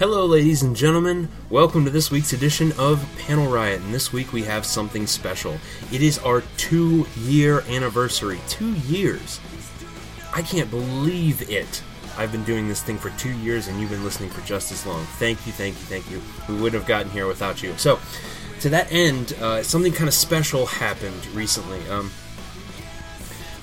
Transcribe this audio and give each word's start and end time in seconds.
Hello, 0.00 0.24
ladies 0.24 0.62
and 0.62 0.74
gentlemen. 0.74 1.28
Welcome 1.50 1.84
to 1.84 1.90
this 1.90 2.10
week's 2.10 2.32
edition 2.32 2.72
of 2.78 3.06
Panel 3.18 3.52
Riot, 3.52 3.82
and 3.82 3.92
this 3.92 4.14
week 4.14 4.32
we 4.32 4.44
have 4.44 4.64
something 4.64 5.06
special. 5.06 5.58
It 5.92 6.00
is 6.00 6.18
our 6.20 6.40
two 6.56 7.06
year 7.18 7.60
anniversary. 7.68 8.40
Two 8.48 8.72
years. 8.88 9.38
I 10.32 10.40
can't 10.40 10.70
believe 10.70 11.50
it. 11.50 11.82
I've 12.16 12.32
been 12.32 12.44
doing 12.44 12.66
this 12.66 12.82
thing 12.82 12.96
for 12.96 13.10
two 13.18 13.32
years, 13.40 13.68
and 13.68 13.78
you've 13.78 13.90
been 13.90 14.02
listening 14.02 14.30
for 14.30 14.40
just 14.46 14.72
as 14.72 14.86
long. 14.86 15.04
Thank 15.18 15.46
you, 15.46 15.52
thank 15.52 15.74
you, 15.74 15.84
thank 15.84 16.10
you. 16.10 16.22
We 16.48 16.54
wouldn't 16.54 16.80
have 16.80 16.88
gotten 16.88 17.12
here 17.12 17.26
without 17.26 17.62
you. 17.62 17.76
So, 17.76 17.98
to 18.60 18.70
that 18.70 18.90
end, 18.90 19.34
uh, 19.34 19.62
something 19.62 19.92
kind 19.92 20.08
of 20.08 20.14
special 20.14 20.64
happened 20.64 21.26
recently. 21.34 21.86
Um, 21.90 22.10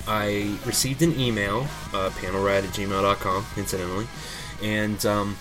I 0.06 0.56
received 0.64 1.02
an 1.02 1.18
email, 1.18 1.62
uh, 1.92 2.10
panelriot 2.10 2.62
at 2.62 2.74
gmail.com, 2.74 3.44
incidentally, 3.56 4.06
and 4.62 5.04
um, 5.04 5.36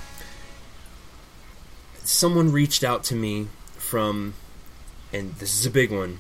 someone 2.08 2.52
reached 2.54 2.84
out 2.84 3.04
to 3.04 3.16
me 3.16 3.48
from, 3.78 4.34
and 5.12 5.36
this 5.36 5.60
is 5.60 5.66
a 5.66 5.70
big 5.70 5.92
one, 5.92 6.20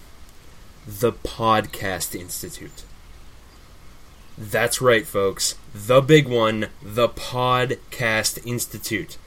the 0.86 1.14
Podcast 1.14 2.14
Institute. 2.14 2.84
That's 4.38 4.82
right, 4.82 5.08
folks. 5.08 5.56
The 5.74 6.02
big 6.02 6.28
one, 6.28 6.68
the 6.84 7.08
Podcast 7.08 8.46
Institute. 8.46 9.18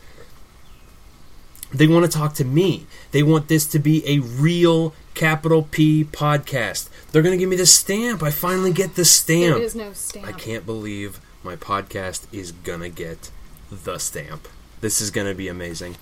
They 1.72 1.86
want 1.86 2.04
to 2.04 2.16
talk 2.16 2.34
to 2.34 2.44
me. 2.44 2.86
They 3.12 3.22
want 3.22 3.48
this 3.48 3.66
to 3.68 3.78
be 3.78 4.06
a 4.06 4.18
real 4.18 4.92
capital 5.14 5.62
P 5.62 6.04
podcast. 6.04 6.88
They're 7.10 7.22
going 7.22 7.34
to 7.34 7.38
give 7.38 7.48
me 7.48 7.56
the 7.56 7.66
stamp. 7.66 8.22
I 8.22 8.30
finally 8.30 8.72
get 8.72 8.96
the 8.96 9.04
stamp. 9.04 9.56
There 9.56 9.64
is 9.64 9.74
no 9.74 9.92
stamp. 9.92 10.26
I 10.26 10.32
can't 10.32 10.66
believe 10.66 11.20
my 11.42 11.56
podcast 11.56 12.26
is 12.32 12.52
going 12.52 12.80
to 12.80 12.88
get 12.88 13.30
the 13.70 13.98
stamp. 13.98 14.48
This 14.80 15.00
is 15.00 15.10
going 15.10 15.26
to 15.26 15.34
be 15.34 15.48
amazing. 15.48 15.96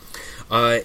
Uh, 0.51 0.81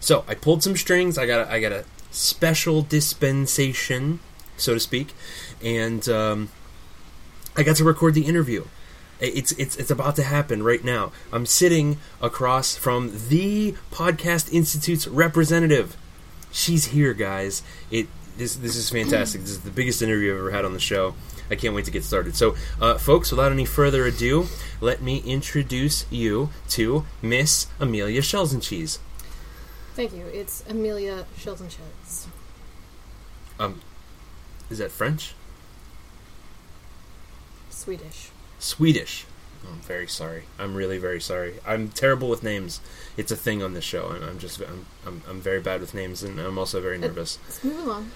so 0.00 0.24
I 0.28 0.34
pulled 0.34 0.62
some 0.62 0.76
strings. 0.76 1.18
I 1.18 1.26
got 1.26 1.48
a, 1.48 1.52
I 1.52 1.60
got 1.60 1.72
a 1.72 1.84
special 2.10 2.82
dispensation, 2.82 4.20
so 4.56 4.74
to 4.74 4.80
speak, 4.80 5.14
and 5.62 6.08
um, 6.08 6.48
I 7.56 7.62
got 7.62 7.76
to 7.76 7.84
record 7.84 8.14
the 8.14 8.26
interview. 8.26 8.64
It's 9.18 9.52
it's 9.52 9.76
it's 9.76 9.90
about 9.90 10.16
to 10.16 10.22
happen 10.22 10.62
right 10.62 10.84
now. 10.84 11.10
I'm 11.32 11.46
sitting 11.46 11.96
across 12.20 12.76
from 12.76 13.12
the 13.28 13.74
Podcast 13.90 14.52
Institute's 14.52 15.08
representative. 15.08 15.96
She's 16.52 16.86
here, 16.86 17.14
guys. 17.14 17.62
It 17.90 18.08
this 18.36 18.56
this 18.56 18.76
is 18.76 18.90
fantastic. 18.90 19.40
This 19.40 19.50
is 19.50 19.60
the 19.60 19.70
biggest 19.70 20.02
interview 20.02 20.32
I've 20.32 20.38
ever 20.40 20.50
had 20.50 20.66
on 20.66 20.74
the 20.74 20.80
show. 20.80 21.14
I 21.50 21.54
can't 21.54 21.74
wait 21.74 21.84
to 21.86 21.90
get 21.90 22.04
started. 22.04 22.36
So, 22.36 22.56
uh, 22.80 22.98
folks, 22.98 23.30
without 23.30 23.52
any 23.52 23.64
further 23.64 24.04
ado, 24.04 24.48
let 24.80 25.00
me 25.00 25.18
introduce 25.18 26.04
you 26.10 26.50
to 26.70 27.06
Miss 27.22 27.68
Amelia 27.78 28.20
Shells 28.20 28.52
and 28.52 28.62
Cheese. 28.62 28.98
Thank 29.96 30.12
you. 30.12 30.26
It's 30.26 30.62
Amelia 30.68 31.24
Schildenschitz. 31.38 32.26
Um, 33.58 33.80
is 34.68 34.76
that 34.76 34.90
French? 34.90 35.32
Swedish. 37.70 38.28
Swedish. 38.58 39.24
Oh, 39.64 39.70
I'm 39.72 39.80
very 39.80 40.06
sorry. 40.06 40.42
I'm 40.58 40.74
really 40.74 40.98
very 40.98 41.18
sorry. 41.18 41.54
I'm 41.66 41.88
terrible 41.88 42.28
with 42.28 42.42
names. 42.42 42.80
It's 43.16 43.32
a 43.32 43.36
thing 43.36 43.62
on 43.62 43.72
this 43.72 43.84
show, 43.84 44.10
and 44.10 44.22
I'm 44.22 44.38
just 44.38 44.60
I'm 44.60 44.84
I'm, 45.06 45.22
I'm 45.26 45.40
very 45.40 45.60
bad 45.60 45.80
with 45.80 45.94
names, 45.94 46.22
and 46.22 46.38
I'm 46.38 46.58
also 46.58 46.78
very 46.82 46.98
nervous. 46.98 47.38
Let's 47.46 47.64
move 47.64 47.86
along. 47.86 48.10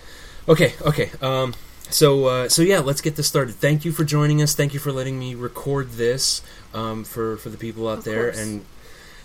Okay, 0.51 0.75
okay. 0.83 1.11
Um, 1.23 1.55
so 1.89 2.27
uh, 2.27 2.49
so 2.51 2.61
yeah, 2.61 2.81
let's 2.81 3.01
get 3.01 3.17
this 3.17 3.27
started. 3.27 3.55
Thank 3.55 3.87
you 3.87 3.93
for 3.93 4.05
joining 4.05 4.43
us. 4.43 4.55
Thank 4.55 4.75
you 4.75 4.81
for 4.81 4.93
letting 4.93 5.19
me 5.19 5.35
record 5.35 5.93
this 5.93 6.43
um, 6.75 7.05
for 7.05 7.39
for 7.39 7.49
the 7.49 7.57
people 7.57 7.89
out 7.89 7.99
Of 7.99 8.05
there, 8.05 8.25
course. 8.25 8.39
and 8.39 8.67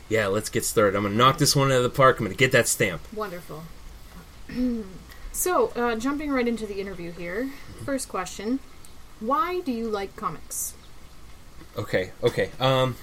yeah, 0.09 0.27
let's 0.27 0.49
get 0.49 0.63
started. 0.65 0.95
I'm 0.95 1.03
gonna 1.03 1.15
knock 1.15 1.37
this 1.37 1.55
one 1.55 1.71
out 1.71 1.77
of 1.77 1.83
the 1.83 1.89
park. 1.89 2.19
I'm 2.19 2.25
gonna 2.25 2.35
get 2.35 2.51
that 2.51 2.67
stamp. 2.67 3.01
Wonderful. 3.13 3.63
so, 5.31 5.67
uh, 5.75 5.95
jumping 5.95 6.31
right 6.31 6.47
into 6.47 6.65
the 6.65 6.79
interview 6.79 7.11
here. 7.11 7.51
First 7.83 8.09
question: 8.09 8.59
Why 9.19 9.61
do 9.61 9.71
you 9.71 9.87
like 9.87 10.15
comics? 10.15 10.73
Okay, 11.77 12.11
okay. 12.23 12.51
Um, 12.59 12.95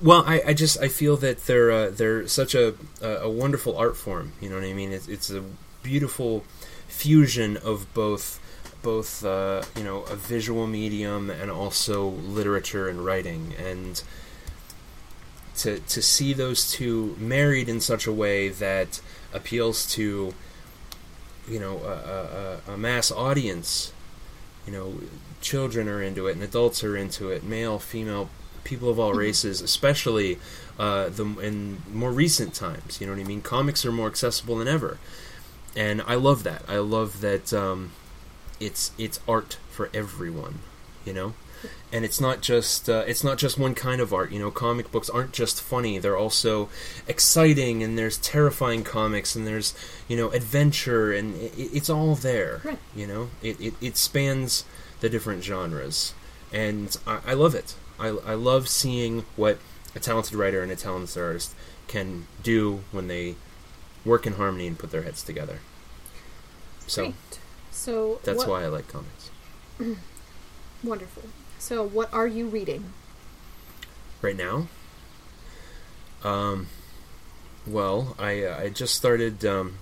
well, 0.00 0.24
I, 0.26 0.42
I 0.48 0.54
just 0.54 0.80
I 0.80 0.88
feel 0.88 1.16
that 1.18 1.46
they're 1.46 1.70
uh, 1.70 1.90
they're 1.90 2.26
such 2.26 2.54
a 2.54 2.74
a 3.02 3.28
wonderful 3.28 3.76
art 3.76 3.96
form. 3.96 4.32
You 4.40 4.48
know 4.48 4.56
what 4.56 4.64
I 4.64 4.72
mean? 4.72 4.92
It's, 4.92 5.08
it's 5.08 5.30
a 5.30 5.44
beautiful 5.82 6.44
fusion 6.88 7.56
of 7.56 7.92
both 7.94 8.40
both 8.82 9.24
uh, 9.24 9.62
you 9.76 9.84
know 9.84 10.02
a 10.02 10.16
visual 10.16 10.66
medium 10.66 11.30
and 11.30 11.50
also 11.50 12.08
literature 12.08 12.88
and 12.88 13.04
writing 13.04 13.54
and 13.58 14.02
to 15.58 15.78
to 15.80 16.02
see 16.02 16.32
those 16.32 16.70
two 16.70 17.16
married 17.18 17.68
in 17.68 17.80
such 17.80 18.06
a 18.06 18.12
way 18.12 18.48
that 18.48 19.00
appeals 19.32 19.86
to 19.92 20.34
you 21.48 21.60
know 21.60 21.78
a, 21.78 22.70
a, 22.70 22.74
a 22.74 22.76
mass 22.76 23.10
audience. 23.10 23.92
You 24.66 24.72
know 24.72 24.94
children 25.40 25.88
are 25.88 26.00
into 26.00 26.28
it 26.28 26.32
and 26.32 26.42
adults 26.42 26.84
are 26.84 26.96
into 26.96 27.30
it. 27.30 27.42
Male 27.42 27.78
female 27.78 28.30
people 28.64 28.88
of 28.88 28.96
all 28.98 29.12
races 29.12 29.60
especially 29.60 30.38
uh, 30.78 31.08
the 31.08 31.24
in 31.40 31.82
more 31.92 32.12
recent 32.12 32.54
times. 32.54 33.00
You 33.00 33.06
know 33.06 33.14
what 33.14 33.20
i 33.20 33.24
mean? 33.24 33.42
Comics 33.42 33.84
are 33.84 33.92
more 33.92 34.08
accessible 34.08 34.56
than 34.56 34.68
ever. 34.68 34.98
And 35.74 36.02
i 36.02 36.14
love 36.14 36.44
that. 36.44 36.62
I 36.68 36.76
love 36.78 37.20
that 37.22 37.52
um, 37.52 37.92
it's 38.60 38.92
it's 38.96 39.18
art 39.26 39.58
for 39.70 39.90
everyone 39.92 40.60
you 41.04 41.12
know 41.12 41.34
and 41.92 42.04
it's 42.04 42.20
not 42.20 42.40
just 42.40 42.88
uh, 42.88 43.04
it's 43.06 43.22
not 43.22 43.38
just 43.38 43.58
one 43.58 43.74
kind 43.74 44.00
of 44.00 44.12
art 44.12 44.32
you 44.32 44.38
know 44.38 44.50
comic 44.50 44.90
books 44.90 45.10
aren't 45.10 45.32
just 45.32 45.60
funny 45.62 45.98
they're 45.98 46.16
also 46.16 46.68
exciting 47.06 47.82
and 47.82 47.98
there's 47.98 48.18
terrifying 48.18 48.82
comics 48.82 49.34
and 49.36 49.46
there's 49.46 49.74
you 50.08 50.16
know 50.16 50.30
adventure 50.30 51.12
and 51.12 51.36
it, 51.36 51.52
it's 51.56 51.90
all 51.90 52.14
there 52.14 52.60
Right. 52.64 52.78
you 52.94 53.06
know 53.06 53.30
it, 53.42 53.60
it, 53.60 53.74
it 53.80 53.96
spans 53.96 54.64
the 55.00 55.08
different 55.08 55.42
genres 55.44 56.14
and 56.52 56.96
I, 57.06 57.20
I 57.28 57.34
love 57.34 57.54
it 57.54 57.74
I, 57.98 58.08
I 58.08 58.34
love 58.34 58.68
seeing 58.68 59.24
what 59.36 59.58
a 59.94 60.00
talented 60.00 60.34
writer 60.34 60.62
and 60.62 60.72
a 60.72 60.76
talented 60.76 61.22
artist 61.22 61.54
can 61.88 62.26
do 62.42 62.82
when 62.90 63.08
they 63.08 63.36
work 64.04 64.26
in 64.26 64.34
harmony 64.34 64.66
and 64.66 64.78
put 64.78 64.90
their 64.90 65.02
heads 65.02 65.22
together 65.22 65.58
so 66.86 67.02
Great. 67.04 67.14
So 67.70 68.20
that's 68.22 68.38
what, 68.38 68.48
why 68.48 68.64
I 68.64 68.66
like 68.68 68.88
comics 68.88 69.30
Wonderful. 70.84 71.22
So, 71.62 71.86
what 71.86 72.12
are 72.12 72.26
you 72.26 72.48
reading? 72.48 72.92
right 74.20 74.36
now. 74.36 74.66
Um, 76.24 76.66
well, 77.64 78.16
I 78.18 78.42
uh, 78.42 78.58
I 78.58 78.68
just 78.68 78.96
started 78.96 79.44
um, 79.44 79.78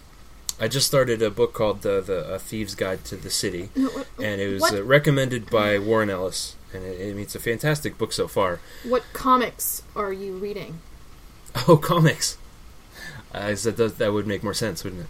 I 0.61 0.69
just 0.69 0.87
started 0.87 1.23
a 1.23 1.31
book 1.31 1.55
called 1.55 1.81
the 1.81 2.03
the 2.03 2.35
a 2.35 2.39
Thieves 2.39 2.75
Guide 2.75 3.03
to 3.07 3.17
the 3.17 3.31
City, 3.31 3.71
and 4.19 4.43
it 4.43 4.53
was 4.53 4.71
uh, 4.71 4.85
recommended 4.85 5.49
by 5.49 5.79
Warren 5.79 6.11
Ellis, 6.11 6.55
and 6.75 6.85
it, 6.85 7.01
I 7.01 7.15
mean, 7.15 7.23
it's 7.23 7.35
a 7.35 7.41
fantastic 7.41 7.97
book 7.97 8.13
so 8.13 8.29
far. 8.29 8.61
what 8.85 9.03
comics 9.15 9.83
are 9.97 10.13
you 10.13 10.35
reading? 10.37 10.81
Oh, 11.67 11.79
comics. 11.79 12.37
I 13.33 13.55
said 13.55 13.79
that 13.79 13.97
that 13.97 14.13
would 14.13 14.27
make 14.27 14.43
more 14.43 14.55
sense, 14.55 14.85
wouldn't 14.85 15.07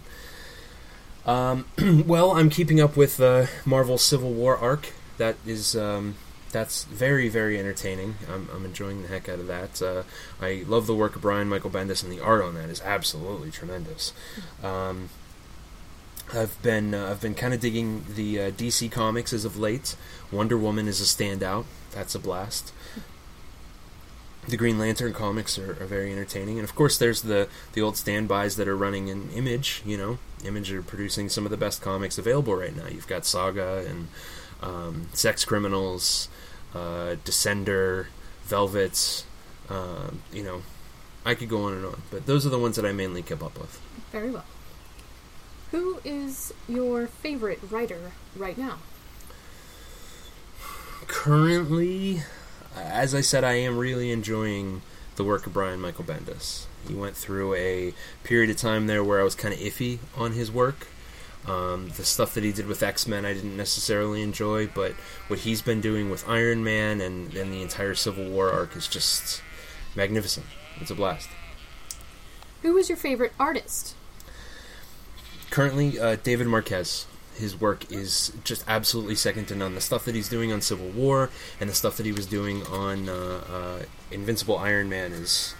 it? 1.25 1.29
Um, 1.29 1.65
well, 2.07 2.31
I'm 2.31 2.49
keeping 2.49 2.79
up 2.79 2.95
with 2.95 3.19
uh, 3.19 3.47
Marvel 3.65 3.97
Civil 3.97 4.31
War 4.31 4.55
arc. 4.55 4.93
That 5.17 5.35
is 5.45 5.75
um, 5.75 6.15
that's 6.51 6.83
very 6.85 7.29
very 7.29 7.57
entertaining. 7.59 8.15
I'm, 8.31 8.49
I'm 8.53 8.65
enjoying 8.65 9.01
the 9.01 9.07
heck 9.07 9.29
out 9.29 9.39
of 9.39 9.47
that. 9.47 9.81
Uh, 9.81 10.03
I 10.41 10.63
love 10.67 10.87
the 10.87 10.95
work 10.95 11.15
of 11.15 11.21
Brian 11.21 11.49
Michael 11.49 11.69
Bendis, 11.69 12.03
and 12.03 12.11
the 12.11 12.19
art 12.19 12.43
on 12.43 12.55
that 12.55 12.69
is 12.69 12.81
absolutely 12.81 13.51
tremendous. 13.51 14.13
Um, 14.63 15.09
I've 16.33 16.61
been 16.61 16.93
uh, 16.93 17.09
I've 17.09 17.21
been 17.21 17.35
kind 17.35 17.53
of 17.53 17.59
digging 17.59 18.05
the 18.15 18.39
uh, 18.39 18.51
DC 18.51 18.91
comics 18.91 19.33
as 19.33 19.45
of 19.45 19.57
late. 19.57 19.95
Wonder 20.31 20.57
Woman 20.57 20.87
is 20.87 21.01
a 21.01 21.05
standout. 21.05 21.65
That's 21.91 22.15
a 22.15 22.19
blast 22.19 22.71
the 24.47 24.57
Green 24.57 24.79
Lantern 24.79 25.13
comics 25.13 25.57
are, 25.59 25.71
are 25.71 25.85
very 25.85 26.11
entertaining, 26.11 26.57
and 26.57 26.63
of 26.67 26.75
course, 26.75 26.97
there's 26.97 27.21
the 27.21 27.47
the 27.73 27.81
old 27.81 27.95
standbys 27.95 28.55
that 28.55 28.67
are 28.67 28.75
running 28.75 29.07
in 29.07 29.29
Image. 29.31 29.81
You 29.85 29.97
know, 29.97 30.17
Image 30.43 30.71
are 30.71 30.81
producing 30.81 31.29
some 31.29 31.45
of 31.45 31.51
the 31.51 31.57
best 31.57 31.81
comics 31.81 32.17
available 32.17 32.55
right 32.55 32.75
now. 32.75 32.87
You've 32.87 33.07
got 33.07 33.25
Saga 33.25 33.85
and 33.87 34.07
um, 34.61 35.07
Sex 35.13 35.45
Criminals, 35.45 36.27
uh, 36.73 37.15
Descender, 37.25 38.07
Velvets. 38.45 39.25
Um, 39.69 40.21
you 40.33 40.43
know, 40.43 40.61
I 41.25 41.35
could 41.35 41.49
go 41.49 41.63
on 41.63 41.73
and 41.73 41.85
on, 41.85 42.01
but 42.11 42.25
those 42.25 42.45
are 42.45 42.49
the 42.49 42.59
ones 42.59 42.75
that 42.75 42.85
I 42.85 42.91
mainly 42.91 43.21
keep 43.21 43.43
up 43.43 43.57
with. 43.57 43.79
Very 44.11 44.31
well. 44.31 44.45
Who 45.71 46.01
is 46.03 46.53
your 46.67 47.07
favorite 47.07 47.59
writer 47.69 48.11
right 48.35 48.57
now? 48.57 48.79
currently, 51.11 52.23
as 52.75 53.13
I 53.13 53.21
said, 53.21 53.43
I 53.43 53.53
am 53.53 53.77
really 53.77 54.11
enjoying 54.11 54.81
the 55.17 55.23
work 55.23 55.45
of 55.45 55.53
Brian 55.53 55.79
Michael 55.79 56.05
Bendis. 56.05 56.65
He 56.87 56.93
went 56.95 57.15
through 57.15 57.53
a 57.53 57.93
period 58.23 58.49
of 58.49 58.57
time 58.57 58.87
there 58.87 59.03
where 59.03 59.19
I 59.19 59.23
was 59.23 59.35
kind 59.35 59.53
of 59.53 59.59
iffy 59.59 59.99
on 60.15 60.31
his 60.31 60.51
work. 60.51 60.87
Um, 61.47 61.89
the 61.97 62.05
stuff 62.05 62.35
that 62.35 62.43
he 62.43 62.51
did 62.51 62.67
with 62.67 62.83
X 62.83 63.07
Men, 63.07 63.25
I 63.25 63.33
didn't 63.33 63.57
necessarily 63.57 64.21
enjoy, 64.21 64.67
but 64.67 64.91
what 65.27 65.39
he's 65.39 65.61
been 65.61 65.81
doing 65.81 66.11
with 66.11 66.27
Iron 66.29 66.63
Man 66.63 67.01
and, 67.01 67.33
and 67.33 67.51
the 67.51 67.63
entire 67.63 67.95
Civil 67.95 68.29
War 68.29 68.51
arc 68.51 68.75
is 68.75 68.87
just 68.87 69.41
magnificent. 69.95 70.45
It's 70.79 70.91
a 70.91 70.95
blast. 70.95 71.29
Who 72.61 72.77
is 72.77 72.89
your 72.89 72.97
favorite 72.97 73.33
artist? 73.39 73.95
Currently, 75.49 75.99
uh, 75.99 76.17
David 76.21 76.47
Marquez. 76.47 77.07
His 77.35 77.59
work 77.59 77.91
is 77.91 78.33
just 78.43 78.63
absolutely 78.67 79.15
second 79.15 79.47
to 79.47 79.55
none. 79.55 79.73
The 79.73 79.81
stuff 79.81 80.05
that 80.05 80.13
he's 80.13 80.29
doing 80.29 80.51
on 80.51 80.61
Civil 80.61 80.89
War 80.89 81.31
and 81.59 81.67
the 81.69 81.73
stuff 81.73 81.97
that 81.97 82.05
he 82.05 82.11
was 82.11 82.27
doing 82.27 82.63
on 82.67 83.09
uh, 83.09 83.41
uh, 83.49 83.83
Invincible 84.11 84.57
Iron 84.57 84.89
Man 84.89 85.11
is. 85.11 85.55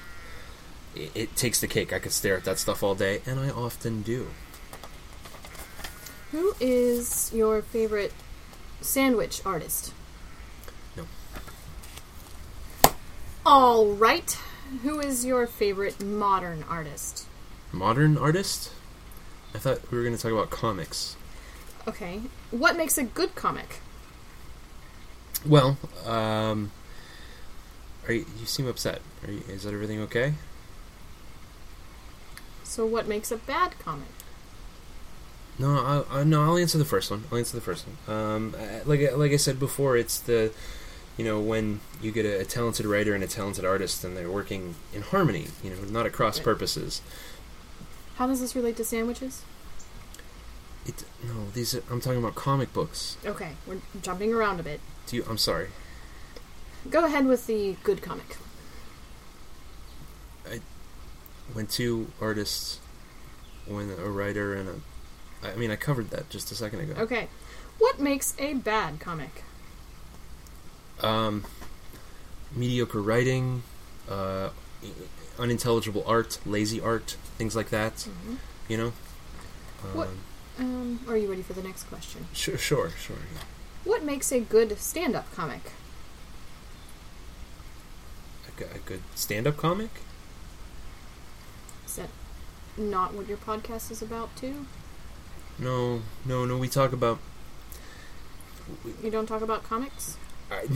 It, 0.93 1.11
it 1.15 1.35
takes 1.35 1.59
the 1.59 1.67
cake. 1.67 1.91
I 1.91 1.99
could 1.99 2.11
stare 2.11 2.35
at 2.37 2.43
that 2.43 2.59
stuff 2.59 2.83
all 2.83 2.93
day, 2.93 3.21
and 3.25 3.39
I 3.39 3.49
often 3.49 4.03
do. 4.03 4.27
Who 6.31 6.53
is 6.59 7.31
your 7.33 7.61
favorite 7.61 8.13
sandwich 8.79 9.41
artist? 9.45 9.93
No. 10.95 11.05
All 13.45 13.87
right. 13.93 14.37
Who 14.83 14.99
is 15.01 15.25
your 15.25 15.45
favorite 15.45 16.01
modern 16.01 16.63
artist? 16.69 17.25
Modern 17.73 18.17
artist? 18.17 18.71
I 19.53 19.57
thought 19.57 19.91
we 19.91 19.97
were 19.97 20.03
going 20.05 20.15
to 20.15 20.21
talk 20.21 20.31
about 20.31 20.49
comics. 20.49 21.17
Okay. 21.85 22.21
What 22.51 22.77
makes 22.77 22.97
a 22.97 23.03
good 23.03 23.35
comic? 23.35 23.81
Well, 25.45 25.77
um, 26.05 26.71
are 28.07 28.13
you, 28.13 28.25
you 28.39 28.45
seem 28.45 28.67
upset. 28.67 29.01
Are 29.25 29.31
you, 29.31 29.41
is 29.49 29.63
that 29.63 29.73
everything 29.73 29.99
okay? 30.01 30.35
So, 32.63 32.85
what 32.85 33.07
makes 33.07 33.31
a 33.31 33.37
bad 33.37 33.77
comic? 33.79 34.07
No, 35.59 36.05
I, 36.09 36.19
I, 36.19 36.23
no, 36.23 36.43
I'll 36.43 36.57
answer 36.57 36.77
the 36.77 36.85
first 36.85 37.11
one. 37.11 37.23
I'll 37.31 37.37
answer 37.37 37.55
the 37.55 37.61
first 37.61 37.85
one. 37.87 38.15
Um, 38.17 38.55
like 38.85 39.01
I- 39.01 39.13
like 39.13 39.31
I 39.31 39.37
said 39.37 39.59
before, 39.59 39.95
it's 39.97 40.19
the 40.19 40.51
you 41.17 41.25
know 41.25 41.39
when 41.39 41.81
you 42.01 42.11
get 42.11 42.25
a, 42.25 42.39
a 42.41 42.45
talented 42.45 42.85
writer 42.85 43.13
and 43.13 43.23
a 43.23 43.27
talented 43.27 43.65
artist, 43.65 44.03
and 44.03 44.15
they're 44.17 44.31
working 44.31 44.75
in 44.93 45.01
harmony. 45.03 45.47
You 45.63 45.71
know, 45.71 45.81
not 45.89 46.05
at 46.05 46.13
cross 46.13 46.37
Right. 46.37 46.45
purposes. 46.45 47.01
How 48.15 48.27
does 48.27 48.39
this 48.41 48.55
relate 48.55 48.77
to 48.77 48.83
sandwiches? 48.83 49.43
It 50.85 51.03
no, 51.23 51.49
these 51.53 51.75
are, 51.75 51.83
I'm 51.91 52.01
talking 52.01 52.17
about 52.19 52.33
comic 52.35 52.73
books. 52.73 53.17
Okay, 53.25 53.51
we're 53.67 53.77
jumping 54.01 54.33
around 54.33 54.59
a 54.59 54.63
bit. 54.63 54.79
Do 55.05 55.15
you? 55.17 55.25
I'm 55.29 55.37
sorry. 55.37 55.67
Go 56.89 57.05
ahead 57.05 57.27
with 57.27 57.45
the 57.45 57.75
good 57.83 58.01
comic. 58.01 58.37
I, 60.49 60.59
when 61.53 61.67
two 61.67 62.07
artists, 62.19 62.79
when 63.67 63.91
a 63.91 64.09
writer 64.09 64.55
and 64.55 64.69
a, 64.69 64.75
I 65.43 65.55
mean, 65.55 65.71
I 65.71 65.75
covered 65.75 66.09
that 66.11 66.29
just 66.29 66.51
a 66.51 66.55
second 66.55 66.81
ago. 66.81 66.93
Okay. 67.01 67.27
What 67.79 67.99
makes 67.99 68.35
a 68.37 68.53
bad 68.53 68.99
comic? 68.99 69.43
Um, 71.01 71.45
mediocre 72.55 73.01
writing, 73.01 73.63
uh, 74.09 74.49
unintelligible 75.39 76.03
art, 76.05 76.37
lazy 76.45 76.79
art, 76.79 77.17
things 77.37 77.55
like 77.55 77.69
that. 77.71 77.95
Mhm. 78.27 78.37
You 78.67 78.77
know. 78.77 78.93
What- 79.93 80.07
Um, 80.09 80.19
Um, 80.59 80.99
are 81.07 81.17
you 81.17 81.27
ready 81.29 81.41
for 81.41 81.53
the 81.53 81.63
next 81.63 81.83
question? 81.85 82.27
Sure, 82.33 82.57
sure, 82.57 82.91
sure. 82.91 83.15
What 83.83 84.03
makes 84.03 84.31
a 84.31 84.39
good 84.41 84.79
stand-up 84.79 85.33
comic? 85.33 85.71
A, 88.59 88.75
a 88.75 88.79
good 88.79 89.01
stand-up 89.15 89.57
comic. 89.57 89.89
Is 91.87 91.95
that 91.95 92.09
not 92.77 93.13
what 93.15 93.27
your 93.27 93.37
podcast 93.37 93.89
is 93.89 94.03
about, 94.03 94.35
too? 94.35 94.67
No, 95.59 96.01
no, 96.25 96.45
no. 96.45 96.57
We 96.57 96.67
talk 96.67 96.93
about. 96.93 97.19
we- 98.85 98.93
You 99.03 99.11
don't 99.11 99.27
talk 99.27 99.41
about 99.41 99.63
comics? 99.63 100.17
I, 100.51 100.67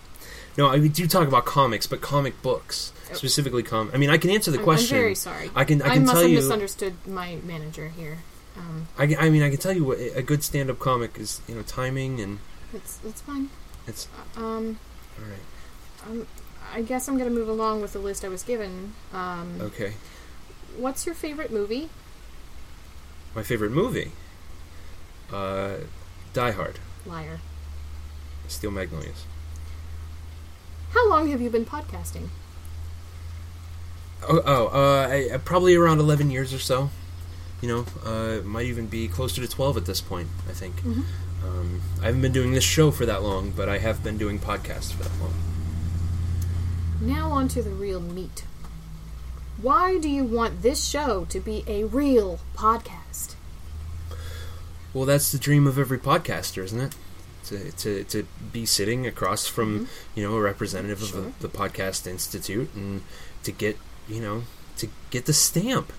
no, 0.58 0.68
I 0.68 0.78
we 0.78 0.88
do 0.88 1.06
talk 1.06 1.26
about 1.28 1.44
comics, 1.44 1.86
but 1.86 2.00
comic 2.00 2.40
books 2.42 2.92
Oh. 3.10 3.14
specifically. 3.14 3.62
Com. 3.62 3.90
I 3.94 3.96
mean, 3.96 4.10
I 4.10 4.18
can 4.18 4.30
answer 4.30 4.50
the 4.50 4.58
I'm- 4.58 4.64
question. 4.64 4.96
I'm 4.96 5.02
very 5.02 5.14
sorry. 5.14 5.50
I 5.54 5.64
can. 5.64 5.80
I 5.82 5.86
I, 5.86 5.94
can 5.94 6.02
must 6.02 6.12
tell 6.14 6.22
have 6.22 6.30
you. 6.30 6.36
misunderstood 6.36 6.94
my 7.06 7.36
manager 7.44 7.88
here. 7.88 8.18
Um, 8.56 8.88
I, 8.98 9.14
I 9.18 9.30
mean, 9.30 9.42
I 9.42 9.50
can 9.50 9.58
tell 9.58 9.72
you 9.72 9.84
what 9.84 9.98
a 9.98 10.22
good 10.22 10.42
stand-up 10.42 10.78
comic 10.80 11.16
is. 11.18 11.40
You 11.48 11.54
know, 11.54 11.62
timing 11.62 12.20
and 12.20 12.38
it's 12.74 12.98
it's 13.06 13.20
fine. 13.22 13.48
it's 13.86 14.08
Um, 14.36 14.78
all 15.18 15.24
right. 15.24 16.10
um, 16.10 16.26
I 16.74 16.82
guess 16.82 17.08
I'm 17.08 17.16
gonna 17.16 17.30
move 17.30 17.48
along 17.48 17.80
with 17.82 17.92
the 17.92 17.98
list 17.98 18.24
I 18.24 18.28
was 18.28 18.42
given. 18.42 18.92
Um, 19.12 19.58
Okay. 19.60 19.94
What's 20.76 21.06
your 21.06 21.14
favorite 21.14 21.50
movie? 21.52 21.88
My 23.38 23.44
favorite 23.44 23.70
movie. 23.70 24.10
Uh, 25.32 25.74
Die 26.32 26.50
Hard. 26.50 26.80
Liar. 27.06 27.38
Steel 28.48 28.72
Magnolias. 28.72 29.26
How 30.90 31.08
long 31.08 31.28
have 31.30 31.40
you 31.40 31.48
been 31.48 31.64
podcasting? 31.64 32.30
Oh, 34.28 34.42
oh 34.44 34.66
uh, 34.74 35.06
I, 35.08 35.34
I- 35.34 35.36
probably 35.36 35.76
around 35.76 36.00
eleven 36.00 36.32
years 36.32 36.52
or 36.52 36.58
so. 36.58 36.90
You 37.62 37.68
know, 37.68 37.86
uh, 38.04 38.42
might 38.44 38.66
even 38.66 38.88
be 38.88 39.06
closer 39.06 39.40
to 39.40 39.46
twelve 39.46 39.76
at 39.76 39.86
this 39.86 40.00
point. 40.00 40.26
I 40.48 40.52
think. 40.52 40.80
Mhm. 40.82 41.04
Um, 41.44 41.80
I 42.02 42.06
haven't 42.06 42.22
been 42.22 42.32
doing 42.32 42.50
this 42.54 42.64
show 42.64 42.90
for 42.90 43.06
that 43.06 43.22
long, 43.22 43.52
but 43.52 43.68
I 43.68 43.78
have 43.78 44.02
been 44.02 44.18
doing 44.18 44.40
podcasts 44.40 44.92
for 44.92 45.04
that 45.04 45.16
long. 45.20 45.34
Now 47.00 47.30
on 47.30 47.46
to 47.54 47.62
the 47.62 47.70
real 47.70 48.00
meat. 48.00 48.42
Why 49.60 49.98
do 49.98 50.08
you 50.08 50.24
want 50.24 50.62
this 50.62 50.84
show 50.86 51.26
to 51.30 51.40
be 51.40 51.64
a 51.66 51.84
real 51.84 52.38
podcast? 52.54 53.34
Well, 54.94 55.04
that's 55.04 55.32
the 55.32 55.38
dream 55.38 55.66
of 55.66 55.78
every 55.78 55.98
podcaster, 55.98 56.62
isn't 56.64 56.80
it? 56.80 56.94
To 57.46 57.72
to, 57.72 58.04
to 58.04 58.26
be 58.52 58.66
sitting 58.66 59.06
across 59.06 59.46
from 59.46 59.80
Mhm. 59.80 59.88
you 60.14 60.22
know 60.22 60.36
a 60.36 60.40
representative 60.40 61.00
Sure. 61.02 61.18
of 61.18 61.38
the, 61.40 61.48
the 61.48 61.58
Podcast 61.58 62.06
Institute 62.06 62.70
and 62.74 63.02
to 63.42 63.52
get 63.52 63.78
you 64.08 64.20
know 64.20 64.44
to 64.78 64.88
get 65.10 65.24
the 65.26 65.32
stamp, 65.32 65.92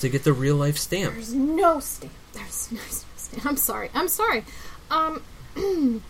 to 0.00 0.08
get 0.08 0.24
the 0.24 0.32
real 0.32 0.56
life 0.56 0.78
stamp. 0.78 1.14
There's 1.14 1.32
no 1.34 1.80
stamp. 1.80 2.12
There's 2.34 2.70
no 2.72 2.78
stamp. 3.16 3.46
I'm 3.46 3.56
sorry. 3.56 3.90
I'm 3.94 4.08
sorry. 4.08 4.44
Um, 4.90 5.22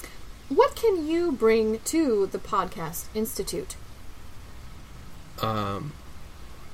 what 0.49 0.75
can 0.75 1.07
you 1.07 1.33
bring 1.33 1.79
to 1.87 2.27
the 2.27 2.39
Podcast 2.39 3.05
Institute? 3.15 3.77
Um, 5.41 5.93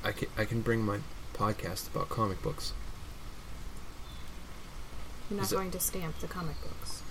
I 0.08 0.12
can 0.12 0.28
I 0.38 0.44
can 0.46 0.62
bring 0.62 0.80
my 0.82 0.98
podcast 1.34 1.86
about 1.88 2.08
comic 2.08 2.42
books. 2.42 2.72
You're 5.28 5.36
not 5.36 5.46
Is 5.46 5.52
it- 5.52 5.56
going 5.56 5.70
to 5.72 5.80
stamp 5.80 6.18
the 6.20 6.26
comic 6.26 6.56
books. 6.62 7.02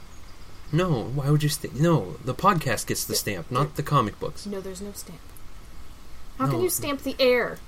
No, 0.71 1.03
why 1.03 1.29
would 1.29 1.43
you 1.43 1.49
st- 1.49 1.75
No, 1.79 2.17
the 2.25 2.33
podcast 2.33 2.87
gets 2.87 3.05
the 3.05 3.15
stamp, 3.15 3.49
not 3.51 3.75
the 3.75 3.83
comic 3.83 4.19
books. 4.19 4.45
No, 4.45 4.59
there's 4.59 4.81
no 4.81 4.91
stamp. 4.93 5.19
How 6.39 6.45
No. 6.45 6.51
can 6.53 6.61
you 6.61 6.69
stamp 6.69 7.03
the 7.03 7.15
air? 7.19 7.59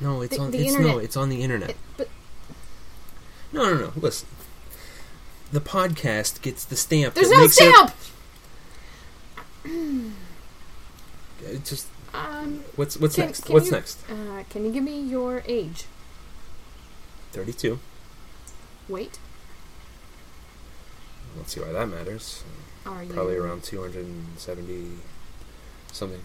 No, 0.00 0.20
it's 0.22 0.34
The- 0.36 0.42
on. 0.42 0.50
the 0.50 0.58
it's 0.58 0.72
no, 0.72 0.78
internet- 0.80 1.04
it's 1.04 1.16
on 1.16 1.28
the 1.28 1.42
internet. 1.42 1.70
It, 1.70 1.76
but 1.96 2.08
No, 3.52 3.62
no, 3.72 3.78
no. 3.78 3.92
Listen, 3.96 4.26
the 5.52 5.60
podcast 5.60 6.40
gets 6.42 6.64
the 6.64 6.76
stamp. 6.76 7.14
there's 7.14 7.30
no 7.30 7.46
stamp. 7.46 7.92
It, 9.64 9.70
it 11.44 11.64
just 11.64 11.86
Um, 12.16 12.64
what's 12.76 12.96
what's 12.96 13.14
Can- 13.16 13.26
next? 13.26 13.44
can 13.44 13.52
What's 13.54 13.66
you- 13.66 13.72
next? 13.72 13.98
uh, 14.10 14.42
can 14.48 14.64
you 14.64 14.72
give 14.72 14.82
me 14.84 15.00
your 15.00 15.42
age? 15.46 15.84
Thirty-two. 17.32 17.78
Weight? 18.88 19.18
Let's 21.36 21.52
see 21.54 21.60
why 21.60 21.72
that 21.72 21.86
matters. 21.88 22.42
Are 22.86 23.02
you 23.02 23.12
Probably 23.12 23.36
around 23.36 23.62
two 23.64 23.80
hundred 23.82 24.06
and 24.06 24.38
seventy 24.38 24.92
something. 25.92 26.22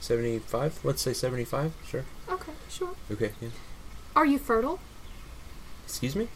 Seventy-five. 0.00 0.78
Let's 0.84 1.02
say 1.02 1.12
seventy-five. 1.12 1.72
Sure. 1.86 2.04
Okay, 2.28 2.52
sure. 2.68 2.94
Okay. 3.10 3.32
Yeah. 3.40 3.48
Are 4.14 4.26
you 4.26 4.38
fertile? 4.38 4.78
Excuse 5.86 6.14
me. 6.14 6.28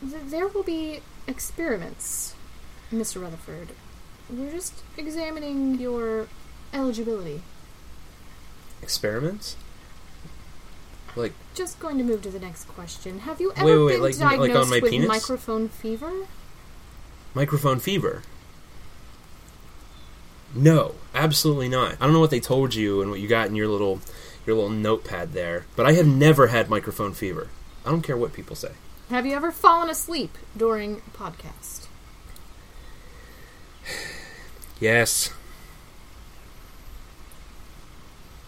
Th- 0.00 0.22
there 0.26 0.48
will 0.48 0.62
be 0.64 1.00
experiments, 1.26 2.34
Mr. 2.92 3.22
Rutherford. 3.22 3.68
We're 4.28 4.50
just 4.50 4.74
examining 4.96 5.78
your 5.78 6.28
eligibility. 6.72 7.42
Experiments. 8.82 9.56
Like 11.14 11.32
Just 11.54 11.78
going 11.78 11.98
to 11.98 12.04
move 12.04 12.22
to 12.22 12.30
the 12.30 12.40
next 12.40 12.64
question. 12.64 13.20
Have 13.20 13.40
you 13.40 13.52
ever 13.56 13.84
wait, 13.84 14.00
wait, 14.00 14.18
been 14.18 14.28
like- 14.28 14.38
like 14.38 14.38
on 14.38 14.38
diagnosed 14.38 14.70
my 14.70 14.80
with 14.80 14.90
penis? 14.90 15.08
microphone 15.08 15.68
fever? 15.68 16.12
microphone 17.34 17.78
fever. 17.78 18.22
No, 20.54 20.94
absolutely 21.14 21.68
not. 21.68 21.92
I 22.00 22.04
don't 22.04 22.12
know 22.12 22.20
what 22.20 22.30
they 22.30 22.40
told 22.40 22.74
you 22.74 23.00
and 23.02 23.10
what 23.10 23.20
you 23.20 23.28
got 23.28 23.48
in 23.48 23.54
your 23.54 23.68
little 23.68 24.00
your 24.46 24.56
little 24.56 24.70
notepad 24.70 25.32
there, 25.32 25.66
but 25.76 25.86
I 25.86 25.92
have 25.92 26.06
never 26.06 26.48
had 26.48 26.68
microphone 26.68 27.12
fever. 27.14 27.48
I 27.86 27.90
don't 27.90 28.02
care 28.02 28.16
what 28.16 28.32
people 28.32 28.56
say. 28.56 28.72
Have 29.08 29.24
you 29.26 29.34
ever 29.34 29.52
fallen 29.52 29.88
asleep 29.88 30.36
during 30.56 30.96
a 31.06 31.10
podcast? 31.16 31.86
Yes. 34.80 35.30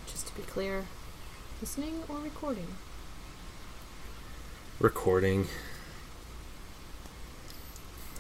Just 0.09 0.24
to 0.24 0.24
be 0.37 0.43
clear, 0.43 0.85
listening 1.61 2.03
or 2.09 2.19
recording? 2.19 2.67
Recording. 4.81 5.47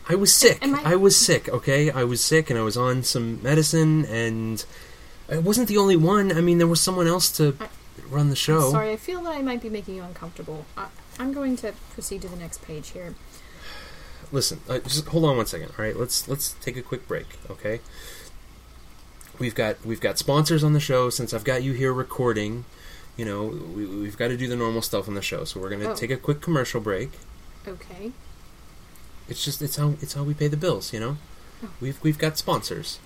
I 0.09 0.14
was 0.14 0.35
sick. 0.35 0.59
Am 0.62 0.75
I- 0.75 0.92
I 0.92 0.97
was 0.97 1.16
sick, 1.16 1.49
okay? 1.49 1.90
I 1.90 2.04
was 2.04 2.21
sick 2.23 2.50
and 2.50 2.59
I 2.59 2.62
was 2.62 2.76
on 2.76 3.02
some 3.02 3.42
medicine 3.42 4.04
and 4.04 4.64
I 5.30 5.38
wasn't 5.38 5.68
the 5.68 5.78
only 5.78 5.97
one. 5.97 6.30
I 6.37 6.40
mean, 6.42 6.59
there 6.59 6.66
was 6.66 6.80
someone 6.80 7.06
else 7.06 7.30
to 7.38 7.56
I- 7.59 7.68
run 8.11 8.28
the 8.30 8.37
show. 8.37 8.71
Sorry, 8.71 8.92
I 8.92 8.97
feel 8.97 9.23
that 9.23 9.35
I 9.35 9.42
might 9.42 9.62
be 9.62 9.71
making 9.71 9.97
you 9.97 10.02
uncomfortable. 10.02 10.66
I, 10.76 10.87
I'm 11.18 11.33
going 11.33 11.56
to 11.59 11.73
proceed 11.94 12.23
to 12.23 12.28
the 12.28 12.37
next 12.37 12.62
page 12.62 12.90
here. 12.90 13.14
Listen, 14.30 14.61
uh, 14.68 14.78
just 14.80 15.06
hold 15.09 15.25
on 15.25 15.37
one 15.37 15.47
second. 15.47 15.71
All 15.78 15.85
right, 15.85 15.97
let's 15.97 16.28
let's 16.28 16.52
take 16.61 16.76
a 16.76 16.83
quick 16.83 17.06
break. 17.06 17.26
Okay. 17.49 17.80
We've 19.38 19.54
got 19.54 19.84
we've 19.84 20.00
got 20.00 20.18
sponsors 20.18 20.62
on 20.64 20.72
the 20.72 20.80
show. 20.80 21.10
Since 21.10 21.34
I've 21.34 21.44
got 21.44 21.62
you 21.62 21.72
here 21.72 21.92
recording, 21.92 22.64
you 23.16 23.24
know 23.24 23.44
we, 23.44 23.86
we've 23.86 24.16
got 24.16 24.28
to 24.28 24.36
do 24.36 24.46
the 24.48 24.56
normal 24.56 24.82
stuff 24.82 25.08
on 25.08 25.14
the 25.14 25.22
show. 25.22 25.44
So 25.44 25.60
we're 25.60 25.70
gonna 25.70 25.90
Oh. 25.90 25.94
take 25.94 26.10
a 26.10 26.16
quick 26.16 26.40
commercial 26.40 26.80
break. 26.80 27.10
Okay. 27.66 28.12
It's 29.28 29.44
just 29.44 29.60
it's 29.62 29.76
how 29.76 29.94
it's 30.00 30.14
how 30.14 30.22
we 30.22 30.34
pay 30.34 30.48
the 30.48 30.56
bills. 30.56 30.92
You 30.92 31.00
know, 31.00 31.16
Oh. 31.64 31.68
we've 31.80 31.98
we've 32.02 32.18
got 32.18 32.38
sponsors. 32.38 32.98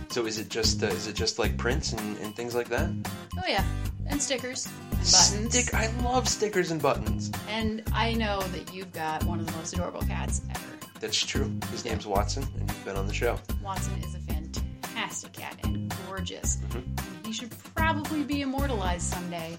So 0.10 0.26
is 0.26 0.40
it 0.40 0.48
just 0.50 0.82
uh, 0.82 0.88
is 0.88 1.08
it 1.08 1.16
just 1.16 1.40
like 1.40 1.58
prints 1.58 1.92
and, 1.92 2.18
and 2.20 2.34
things 2.36 2.56
like 2.56 2.70
that? 2.70 2.90
Oh 3.38 3.44
yeah, 3.48 3.66
and 4.08 4.22
stickers, 4.22 4.66
and 4.66 4.92
buttons. 4.92 5.60
Stick. 5.60 5.74
I 5.74 5.92
love 6.04 6.28
stickers 6.30 6.72
and 6.72 6.82
buttons. 6.82 7.32
And 7.50 7.84
I 7.92 8.14
know 8.14 8.40
that 8.40 8.74
you've 8.74 8.94
got 8.94 9.24
one 9.26 9.40
of 9.42 9.46
the 9.46 9.52
most 9.58 9.74
adorable 9.74 10.02
cats 10.04 10.42
ever. 10.50 10.79
That's 11.00 11.18
true. 11.26 11.52
His 11.72 11.86
name's 11.86 12.06
Watson, 12.06 12.44
and 12.60 12.70
you've 12.70 12.86
been 12.86 12.96
on 12.96 13.08
the 13.08 13.14
show. 13.14 13.40
Watson 13.64 13.94
is 14.04 14.16
a 14.16 14.20
fantastic 14.20 15.34
cat 15.34 15.56
and 15.64 15.94
gorgeous. 16.08 16.58
Mm-hmm. 16.58 17.26
He 17.26 17.34
should 17.34 17.52
probably 17.76 18.24
be 18.24 18.42
immortalized 18.42 19.04
someday. 19.04 19.58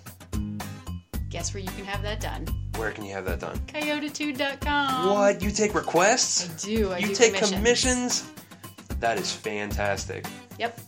Guess 1.30 1.54
where 1.54 1.62
you 1.62 1.70
can 1.70 1.84
have 1.84 2.02
that 2.02 2.20
done? 2.20 2.46
Where 2.76 2.90
can 2.90 3.04
you 3.04 3.12
have 3.14 3.24
that 3.26 3.40
done? 3.40 3.56
Coyotitude.com. 3.68 5.14
what? 5.14 5.42
You 5.42 5.50
take 5.50 5.74
requests? 5.74 6.50
I 6.50 6.66
do. 6.66 6.92
I 6.92 6.98
you 6.98 7.06
do 7.08 7.14
take 7.14 7.34
commissions. 7.34 8.22
commissions? 8.22 8.30
That 8.98 9.18
is 9.18 9.32
fantastic. 9.32 10.26
Yep. 10.58 10.78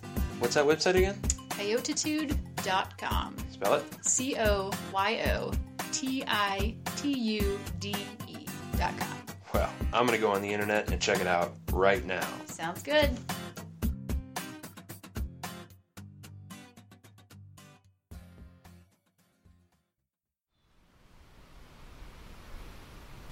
What's 0.40 0.54
that 0.56 0.66
website 0.66 0.96
again? 0.96 1.14
Coyotitude.com. 1.50 3.36
Spell 3.52 3.74
it. 3.74 3.84
C 4.04 4.36
O 4.38 4.70
Y 4.92 5.22
O 5.32 5.52
T 5.92 6.24
I 6.26 6.74
T 6.96 7.16
U 7.16 7.60
D 7.78 7.94
E 8.26 8.46
dot 9.92 9.98
com. 9.98 10.00
Well, 10.00 10.00
I'm 10.00 10.06
gonna 10.06 10.18
go 10.18 10.32
on 10.32 10.42
the 10.42 10.52
internet 10.52 10.90
and 10.90 11.00
check 11.00 11.20
it 11.20 11.26
out 11.26 11.52
right 11.72 12.04
now. 12.04 12.26
Sounds 12.46 12.82
good. 12.82 13.10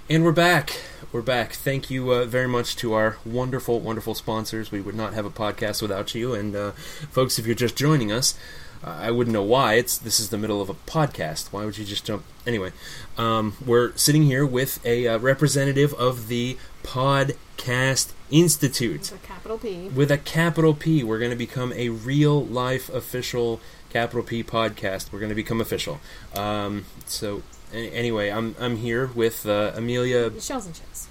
And 0.09 0.25
we're 0.25 0.33
back. 0.33 0.81
We're 1.13 1.23
back. 1.23 1.53
Thank 1.53 1.89
you 1.89 2.11
uh, 2.11 2.25
very 2.25 2.49
much 2.49 2.75
to 2.77 2.95
our 2.95 3.19
wonderful, 3.25 3.79
wonderful 3.79 4.17
sponsors. 4.17 4.73
We 4.73 4.81
would 4.81 4.97
not 4.97 5.15
have 5.15 5.25
a 5.25 5.31
podcast 5.31 5.81
without 5.83 6.17
you. 6.17 6.35
And 6.35 6.57
uh, 6.57 6.73
folks, 7.13 7.39
if 7.39 7.47
you're 7.47 7.55
just 7.55 7.77
joining 7.77 8.11
us, 8.11 8.37
I 8.83 9.11
wouldn't 9.11 9.35
know 9.35 9.43
why. 9.43 9.75
It's 9.75 9.99
this 9.99 10.19
is 10.19 10.31
the 10.31 10.39
middle 10.39 10.63
of 10.63 10.71
a 10.71 10.75
podcast. 10.75 11.53
Why 11.53 11.65
would 11.67 11.77
you 11.77 11.85
just 11.85 12.05
jump? 12.07 12.25
Anyway, 12.47 12.73
um, 13.19 13.55
we're 13.65 13.95
sitting 13.97 14.23
here 14.23 14.47
with 14.47 14.85
a 14.87 15.07
uh, 15.07 15.19
representative 15.19 15.93
of 15.95 16.29
the 16.29 16.57
Podcast 16.83 18.13
Institute 18.31 19.11
With 19.13 19.13
a 19.13 19.27
capital 19.27 19.59
P. 19.59 19.89
with 19.89 20.11
a 20.11 20.17
capital 20.19 20.73
P. 20.75 21.05
We're 21.05 21.19
going 21.19 21.31
to 21.31 21.37
become 21.37 21.73
a 21.75 21.91
real 21.91 22.43
life 22.45 22.89
official 22.89 23.61
capital 23.91 24.23
P 24.23 24.43
podcast. 24.43 25.13
We're 25.13 25.19
going 25.21 25.29
to 25.31 25.35
become 25.35 25.61
official. 25.61 26.01
Um, 26.35 26.87
so 27.07 27.43
a- 27.75 27.91
anyway, 27.91 28.31
I'm 28.31 28.55
I'm 28.59 28.77
here 28.79 29.09
with 29.09 29.45
uh, 29.47 29.73
Amelia 29.75 30.41
Shells 30.41 30.65
and 30.67 30.75
cheese. 30.75 31.09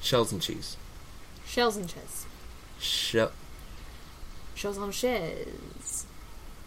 Shells 0.00 0.32
and 0.32 0.40
Cheese. 0.40 0.76
Shells 1.46 1.76
and 1.76 1.86
cheese. 1.88 2.26
Shell 2.78 3.32
Shells 4.54 4.78
on 4.78 4.90
cheese. 4.92 5.46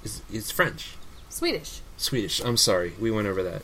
Is 0.08 0.22
it's 0.32 0.52
French, 0.52 0.96
Swedish. 1.30 1.82
Swedish. 1.98 2.40
I'm 2.42 2.58
sorry, 2.58 2.94
we 3.00 3.12
went 3.12 3.28
over 3.28 3.44
that. 3.44 3.64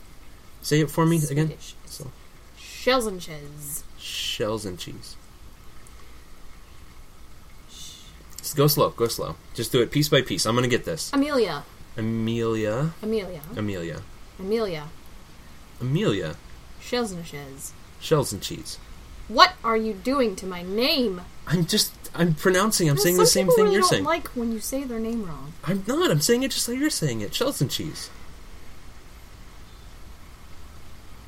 Say 0.62 0.80
it 0.80 0.90
for 0.90 1.04
me 1.06 1.16
again. 1.30 1.46
Swedish. 1.48 1.74
So 1.86 2.10
Shells 2.58 3.06
and 3.06 3.20
cheese. 3.20 3.84
shells 3.98 4.64
and 4.66 4.78
cheese. 4.78 5.16
Just 8.38 8.56
go 8.56 8.66
slow. 8.66 8.90
Go 8.90 9.08
slow. 9.08 9.36
Just 9.54 9.72
do 9.72 9.80
it 9.80 9.90
piece 9.90 10.08
by 10.08 10.20
piece. 10.22 10.44
I'm 10.46 10.54
gonna 10.54 10.68
get 10.68 10.84
this. 10.84 11.10
Amelia. 11.12 11.64
Amelia. 11.96 12.92
Amelia. 13.02 13.40
Amelia. 13.56 14.02
Amelia. 14.38 14.88
Amelia. 15.80 16.36
Shells 16.80 17.12
and 17.12 17.24
cheese. 17.24 17.72
Shells 18.00 18.32
and 18.32 18.42
cheese. 18.42 18.78
What 19.28 19.54
are 19.64 19.76
you 19.76 19.94
doing 19.94 20.36
to 20.36 20.46
my 20.46 20.62
name? 20.62 21.22
I'm 21.46 21.64
just 21.64 21.92
I'm 22.14 22.34
pronouncing. 22.34 22.88
I'm 22.88 22.94
Well, 22.96 23.04
saying 23.04 23.16
the 23.16 23.26
same 23.26 23.48
thing 23.48 23.64
really 23.64 23.74
you're 23.74 23.82
saying. 23.82 24.04
like 24.04 24.28
when 24.28 24.52
you 24.52 24.60
say 24.60 24.84
their 24.84 25.00
name 25.00 25.24
wrong. 25.26 25.52
I'm 25.64 25.82
not. 25.86 26.10
I'm 26.10 26.20
saying 26.20 26.42
it 26.44 26.50
just 26.52 26.68
like 26.68 26.78
you're 26.78 26.90
saying 26.90 27.20
it. 27.20 27.34
Shells 27.34 27.60
and 27.60 27.70
cheese. 27.70 28.10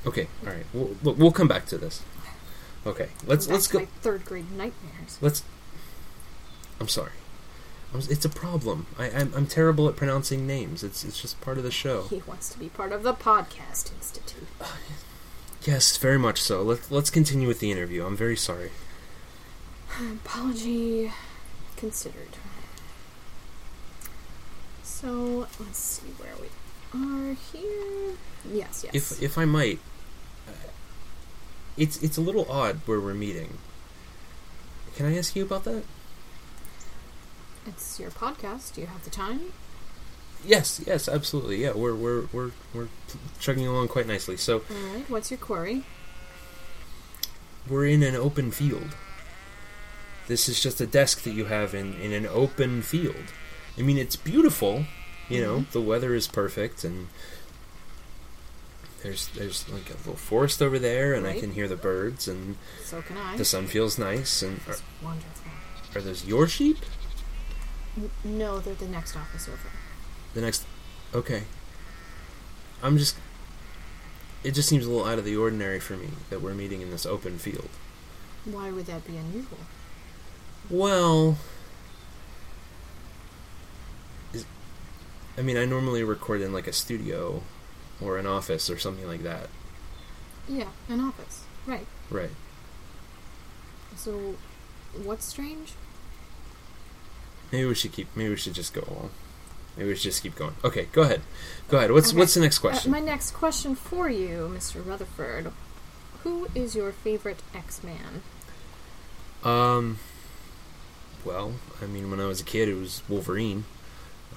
Okay. 0.07 0.29
All 0.47 0.53
right. 0.53 0.67
We'll, 0.73 1.15
we'll- 1.15 1.33
come 1.33 1.49
back 1.49 1.67
to 1.67 1.79
this. 1.79 2.03
Okay. 2.87 3.09
Let's 3.27 3.49
let's 3.49 3.67
go. 3.67 3.87
Third 4.01 4.25
grade 4.25 4.51
nightmares. 4.53 5.19
Let's. 5.21 5.43
I'm 6.81 6.89
sorry. 6.89 7.11
It's 7.95 8.25
a 8.25 8.29
problem. 8.29 8.87
I, 8.99 9.07
I'm 9.11 9.33
I'm 9.35 9.47
terrible 9.47 9.89
at 9.89 9.97
pronouncing 9.97 10.47
names. 10.47 10.85
It's 10.85 11.03
it's 11.05 11.21
just 11.21 11.41
part 11.41 11.57
of 11.59 11.65
the 11.65 11.71
show. 11.71 12.03
He 12.05 12.23
wants 12.27 12.49
to 12.51 12.59
be 12.59 12.69
part 12.69 12.93
of 12.93 13.03
the 13.03 13.15
podcast 13.15 13.93
institute. 13.95 14.47
Yes, 15.63 15.97
very 15.97 16.19
much 16.19 16.41
so. 16.41 16.63
Let's 16.63 16.93
let's 16.93 17.11
continue 17.11 17.49
with 17.49 17.59
the 17.59 17.73
interview. 17.73 18.07
I'm 18.07 18.17
very 18.17 18.37
sorry. 18.37 18.71
Apology 19.99 21.11
considered. 21.77 22.37
So 24.83 25.47
let's 25.59 25.79
see 25.79 26.09
where 26.19 26.35
we 26.41 26.49
are 27.01 27.35
here. 27.53 28.17
Yes, 28.51 28.85
yes. 28.85 28.95
If 28.95 29.23
if 29.23 29.39
I 29.39 29.45
might, 29.45 29.79
uh, 30.49 30.53
it's 31.77 32.03
it's 32.03 32.17
a 32.17 32.21
little 32.21 32.47
odd 32.51 32.81
where 32.87 33.01
we're 33.01 33.15
meeting. 33.15 33.59
Can 34.97 35.07
I 35.07 35.17
ask 35.17 35.35
you 35.37 35.43
about 35.45 35.65
that? 35.65 35.85
it's 37.67 37.99
your 37.99 38.11
podcast. 38.11 38.75
Do 38.75 38.81
you 38.81 38.87
have 38.87 39.03
the 39.03 39.11
time? 39.11 39.53
Yes, 40.45 40.81
yes, 40.87 41.09
absolutely. 41.09 41.63
Yeah, 41.63 41.73
we're 41.75 41.95
we're 41.95 42.27
we're 42.33 42.51
we're 42.75 42.89
chugging 43.41 43.67
along 43.67 43.89
quite 43.89 44.07
nicely. 44.07 44.37
So 44.37 44.63
All 44.71 44.95
right. 44.95 45.09
What's 45.11 45.31
your 45.31 45.39
quarry? 45.39 45.85
we're 47.69 47.87
in 47.87 48.03
an 48.03 48.15
open 48.15 48.51
field. 48.53 48.95
This 50.27 50.49
is 50.49 50.61
just 50.61 50.81
a 50.81 50.87
desk 50.87 51.23
that 51.23 51.33
you 51.33 51.47
have 51.47 51.75
in 51.75 51.95
in 51.95 52.13
an 52.13 52.27
open 52.27 52.83
field. 52.83 53.33
I 53.79 53.83
mean, 53.83 53.99
it's 53.99 54.17
beautiful. 54.17 54.85
You 55.29 55.43
know, 55.43 55.57
mm-hmm. 55.59 55.73
the 55.73 55.81
weather 55.81 56.15
is 56.15 56.29
perfect, 56.29 56.85
and 56.85 57.09
there's 59.03 59.29
there's 59.29 59.69
like 59.69 59.91
a 59.91 59.97
little 59.99 60.15
forest 60.15 60.63
over 60.63 60.79
there, 60.79 61.15
and 61.15 61.27
I 61.27 61.39
can 61.39 61.53
hear 61.53 61.69
the 61.69 61.77
birds, 61.77 62.29
and 62.29 62.57
So 62.85 63.03
can 63.03 63.17
I. 63.17 63.37
the 63.37 63.45
sun 63.45 63.67
feels 63.67 63.99
nice. 63.99 64.43
And 64.43 64.61
are, 64.69 64.77
wonderful. 65.03 65.51
are 65.95 66.01
those 66.01 66.25
your 66.25 66.47
sheep? 66.47 66.79
N- 67.97 68.11
no, 68.25 68.59
they're 68.59 68.75
the 68.75 68.89
next 68.89 69.17
office 69.17 69.49
over. 69.49 69.71
The 70.35 70.41
next, 70.41 70.65
okay. 71.15 71.45
I'm 72.83 72.99
just. 72.99 73.17
It 74.45 74.53
just 74.53 74.69
seems 74.69 74.87
a 74.87 74.91
little 74.91 75.07
out 75.07 75.19
of 75.19 75.25
the 75.25 75.37
ordinary 75.37 75.81
for 75.81 75.97
me 75.97 76.09
that 76.31 76.41
we're 76.41 76.55
meeting 76.55 76.83
in 76.83 76.91
this 76.91 77.05
open 77.05 77.39
field. 77.39 77.69
Why 78.45 78.71
would 78.71 78.87
that 78.87 79.05
be 79.07 79.17
unusual? 79.17 79.59
Well, 80.69 81.39
is, 84.33 84.45
I 85.39 85.43
mean, 85.43 85.57
I 85.57 85.65
normally 85.65 86.03
record 86.03 86.41
in 86.41 86.53
like 86.53 86.67
a 86.67 86.73
studio 86.73 87.43
or 88.01 88.19
an 88.19 88.27
office 88.27 88.69
or 88.69 88.79
something 88.79 89.07
like 89.07 89.23
that. 89.23 89.49
Yeah, 90.49 90.69
an 90.89 91.01
office. 91.01 91.45
Right. 91.67 91.87
Right. 92.11 92.31
So, 93.97 94.35
what's 95.03 95.25
strange? 95.25 95.73
Maybe 97.53 97.65
we 97.67 97.75
should 97.75 97.93
keep. 97.93 98.09
Maybe 98.17 98.31
we 98.31 98.37
should 98.37 98.55
just 98.55 98.75
go 98.75 98.83
along. 98.89 99.11
Maybe 99.77 99.89
we 99.91 99.95
should 99.95 100.05
just 100.05 100.23
keep 100.23 100.35
going. 100.37 100.55
Okay, 100.65 100.89
go 100.93 101.03
ahead. 101.03 101.23
Go 101.69 101.79
ahead. 101.79 101.93
What's 101.93 102.09
Okay. 102.11 102.19
What's 102.19 102.35
the 102.35 102.41
next 102.41 102.59
Uh, 102.59 102.61
question? 102.63 102.91
my 102.93 103.01
next 103.01 103.33
question 103.33 103.75
for 103.75 104.09
you, 104.09 104.51
Mr. 104.55 104.85
Rutherford. 104.85 105.53
Who 106.23 106.49
is 106.55 106.75
your 106.75 106.93
favorite 106.93 107.41
X-Man? 107.55 108.23
Um. 109.45 109.99
Well, 111.27 111.55
I 111.83 111.87
mean, 111.87 112.09
when 112.09 112.21
I 112.21 112.27
was 112.27 112.41
a 112.41 112.45
kid, 112.45 112.69
it 112.69 112.75
was 112.75 113.03
Wolverine. 113.09 113.65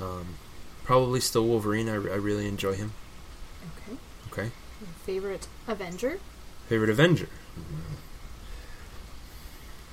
Um, 0.01 0.35
probably 0.83 1.19
still 1.19 1.45
Wolverine. 1.45 1.87
I, 1.87 1.93
I 1.93 2.15
really 2.15 2.47
enjoy 2.47 2.73
him. 2.73 2.93
Okay. 3.77 3.97
Okay. 4.31 4.51
Your 4.81 4.89
favorite 5.05 5.47
Avenger? 5.67 6.19
Favorite 6.67 6.89
Avenger. 6.89 7.29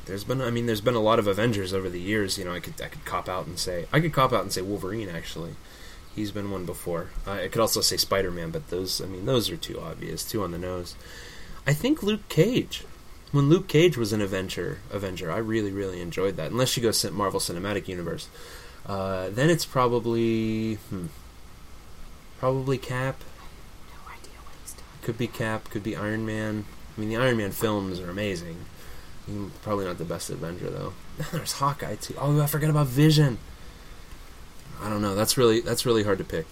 There's 0.06 0.24
been, 0.24 0.40
I 0.40 0.50
mean, 0.50 0.64
there's 0.64 0.80
been 0.80 0.94
a 0.94 1.00
lot 1.00 1.18
of 1.18 1.26
Avengers 1.26 1.74
over 1.74 1.90
the 1.90 2.00
years. 2.00 2.38
You 2.38 2.46
know, 2.46 2.54
I 2.54 2.60
could, 2.60 2.80
I 2.80 2.88
could 2.88 3.04
cop 3.04 3.28
out 3.28 3.46
and 3.46 3.58
say, 3.58 3.86
I 3.92 4.00
could 4.00 4.14
cop 4.14 4.32
out 4.32 4.42
and 4.42 4.52
say 4.52 4.62
Wolverine. 4.62 5.10
Actually, 5.10 5.56
he's 6.14 6.30
been 6.30 6.50
one 6.50 6.64
before. 6.64 7.08
Uh, 7.26 7.32
I 7.32 7.48
could 7.48 7.60
also 7.60 7.82
say 7.82 7.98
Spider 7.98 8.30
Man, 8.30 8.50
but 8.50 8.70
those, 8.70 9.02
I 9.02 9.06
mean, 9.06 9.26
those 9.26 9.50
are 9.50 9.56
too 9.56 9.78
obvious, 9.80 10.24
too 10.24 10.42
on 10.42 10.50
the 10.50 10.58
nose. 10.58 10.94
I 11.66 11.74
think 11.74 12.02
Luke 12.02 12.26
Cage. 12.30 12.84
When 13.32 13.48
Luke 13.48 13.68
Cage 13.68 13.96
was 13.96 14.12
an 14.12 14.20
Avenger, 14.20 14.78
Avenger, 14.90 15.30
I 15.30 15.38
really, 15.38 15.72
really 15.72 16.00
enjoyed 16.00 16.36
that. 16.36 16.50
Unless 16.50 16.76
you 16.76 16.82
go 16.82 16.92
Marvel 17.10 17.40
Cinematic 17.40 17.88
Universe, 17.88 18.28
uh, 18.86 19.28
then 19.30 19.50
it's 19.50 19.66
probably, 19.66 20.74
hmm, 20.74 21.06
probably 22.38 22.78
Cap. 22.78 23.20
No 23.90 24.12
idea 24.12 24.38
what 24.42 24.54
he's 24.62 24.72
talking. 24.72 24.86
Could 25.02 25.18
be 25.18 25.26
Cap, 25.26 25.70
could 25.70 25.82
be 25.82 25.96
Iron 25.96 26.24
Man. 26.24 26.64
I 26.96 27.00
mean, 27.00 27.08
the 27.08 27.16
Iron 27.16 27.36
Man 27.36 27.50
films 27.50 28.00
are 28.00 28.08
amazing. 28.10 28.56
Mm, 29.28 29.50
Probably 29.62 29.84
not 29.84 29.98
the 29.98 30.04
best 30.04 30.30
Avenger 30.30 30.70
though. 30.70 30.92
There's 31.32 31.52
Hawkeye 31.52 31.96
too. 31.96 32.14
Oh, 32.18 32.40
I 32.40 32.46
forgot 32.46 32.70
about 32.70 32.86
Vision. 32.86 33.38
I 34.80 34.88
don't 34.88 35.02
know. 35.02 35.14
That's 35.14 35.36
really 35.36 35.60
that's 35.60 35.84
really 35.84 36.04
hard 36.04 36.18
to 36.18 36.24
pick. 36.24 36.46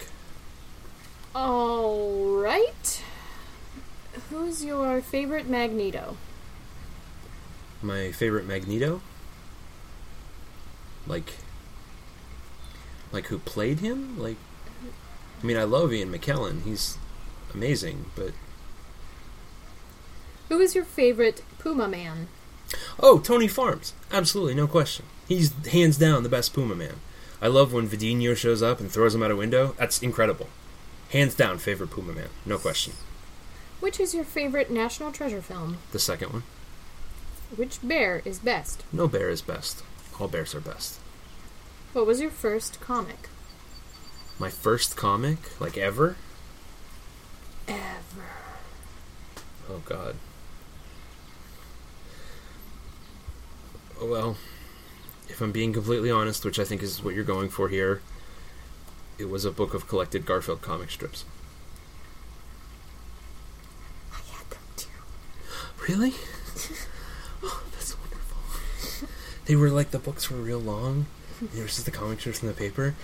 All 1.34 2.36
right. 2.40 3.02
Who's 4.30 4.64
your 4.64 5.00
favorite 5.00 5.48
Magneto? 5.48 6.16
My 7.84 8.12
favorite 8.12 8.46
Magneto. 8.46 9.02
Like. 11.06 11.34
Like 13.12 13.26
who 13.26 13.38
played 13.38 13.80
him? 13.80 14.18
Like. 14.18 14.38
I 15.42 15.46
mean, 15.46 15.58
I 15.58 15.64
love 15.64 15.92
Ian 15.92 16.10
McKellen. 16.10 16.62
He's 16.62 16.96
amazing, 17.52 18.06
but 18.16 18.32
Who 20.48 20.58
is 20.60 20.74
your 20.74 20.84
favorite 20.84 21.42
Puma 21.58 21.86
Man? 21.86 22.28
Oh, 22.98 23.18
Tony 23.18 23.48
Farms. 23.48 23.92
Absolutely, 24.11 24.54
no 24.54 24.66
question. 24.66 25.04
He's 25.28 25.52
hands 25.66 25.98
down 25.98 26.22
the 26.22 26.30
best 26.30 26.54
Puma 26.54 26.74
man. 26.74 26.94
I 27.42 27.48
love 27.48 27.74
when 27.74 27.87
Vadinho 27.87 28.35
shows 28.35 28.62
up 28.62 28.80
and 28.80 28.90
throws 28.90 29.14
him 29.14 29.22
out 29.22 29.30
a 29.30 29.37
window. 29.37 29.74
That's 29.78 30.00
incredible. 30.02 30.48
Hands 31.11 31.35
down, 31.35 31.59
favorite 31.59 31.90
Puma 31.90 32.14
man. 32.14 32.30
No 32.46 32.56
question. 32.56 32.94
Which 33.80 34.00
is 34.00 34.14
your 34.14 34.24
favorite 34.24 34.70
National 34.70 35.12
Treasure 35.12 35.42
film? 35.42 35.76
The 35.92 35.98
second 35.98 36.32
one. 36.32 36.42
Which 37.57 37.78
bear 37.83 38.22
is 38.24 38.38
best? 38.38 38.85
No 38.92 39.07
bear 39.09 39.30
is 39.30 39.42
best. 39.42 39.83
All 40.18 40.28
bears 40.28 40.54
are 40.54 40.61
best. 40.61 40.98
What 41.92 42.07
was 42.07 42.20
your 42.20 42.30
first 42.30 42.80
comic? 42.80 43.28
My 44.38 44.50
first 44.50 44.96
comic, 44.96 45.38
like 45.61 45.78
ever? 45.78 46.16
Ever. 47.68 48.30
Oh, 49.70 49.83
God. 49.85 50.16
Oh, 54.00 54.07
well, 54.07 54.37
if 55.28 55.40
I'm 55.40 55.52
being 55.52 55.72
completely 55.72 56.11
honest, 56.11 56.44
which 56.44 56.59
I 56.59 56.64
think 56.64 56.83
is 56.83 57.02
what 57.02 57.14
you're 57.14 57.24
going 57.24 57.48
for 57.48 57.68
here, 57.68 58.02
it 59.18 59.30
was 59.30 59.44
a 59.44 59.52
book 59.52 59.72
of 59.74 59.87
collected 59.87 60.26
Garfield 60.26 60.62
comic 60.62 60.90
strips. 60.90 61.24
I 64.12 64.16
had 64.37 64.50
them 64.50 64.62
too. 64.76 64.88
Really? 65.88 66.14
oh, 67.44 67.62
that's 67.72 67.96
wonderful. 67.98 69.09
They 69.46 69.57
were 69.57 69.70
like 69.70 69.90
the 69.90 69.98
books 69.98 70.30
were 70.30 70.38
real 70.38 70.59
long. 70.59 71.07
There 71.40 71.62
was 71.62 71.74
just 71.74 71.85
the 71.85 71.90
comic 71.90 72.20
strips 72.20 72.42
in 72.42 72.48
the 72.48 72.54
paper. 72.54 72.94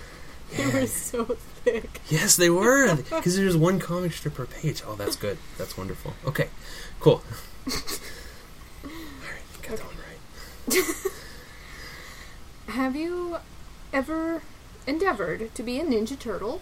They 0.55 0.65
were 0.67 0.87
so 0.87 1.25
thick. 1.63 2.01
Yes, 2.09 2.35
they 2.35 2.49
were 2.49 2.95
because 2.95 3.37
there's 3.37 3.55
one 3.55 3.79
comic 3.79 4.11
strip 4.13 4.33
per 4.35 4.45
page. 4.45 4.81
Oh, 4.85 4.95
that's 4.95 5.15
good. 5.15 5.37
That's 5.57 5.77
wonderful. 5.77 6.13
Okay, 6.25 6.49
cool. 6.99 7.23
All 7.67 7.71
right, 8.83 9.61
got 9.61 9.77
that 9.77 9.85
one 9.85 9.95
right. 10.67 11.11
Have 12.73 12.95
you 12.95 13.37
ever 13.93 14.41
endeavored 14.87 15.53
to 15.55 15.63
be 15.63 15.79
a 15.79 15.85
Ninja 15.85 16.17
Turtle? 16.17 16.61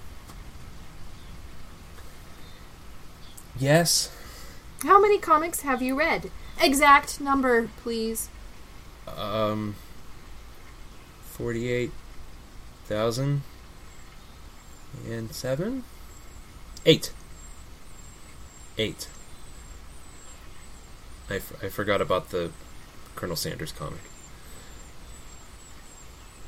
Yes. 3.58 4.12
How 4.84 5.00
many 5.00 5.18
comics 5.18 5.62
have 5.62 5.82
you 5.82 5.98
read? 5.98 6.32
Exact 6.62 7.22
number, 7.22 7.70
please. 7.82 8.30
Um. 9.08 9.76
Forty-eight 11.24 11.92
thousand 12.86 13.44
and 15.08 15.34
seven. 15.34 15.84
Eight. 16.86 17.12
Eight. 18.78 19.08
I, 21.30 21.36
f- 21.36 21.64
I 21.64 21.70
forgot 21.70 22.02
about 22.02 22.30
the 22.32 22.52
Colonel 23.16 23.36
Sanders 23.36 23.72
comic. 23.72 24.00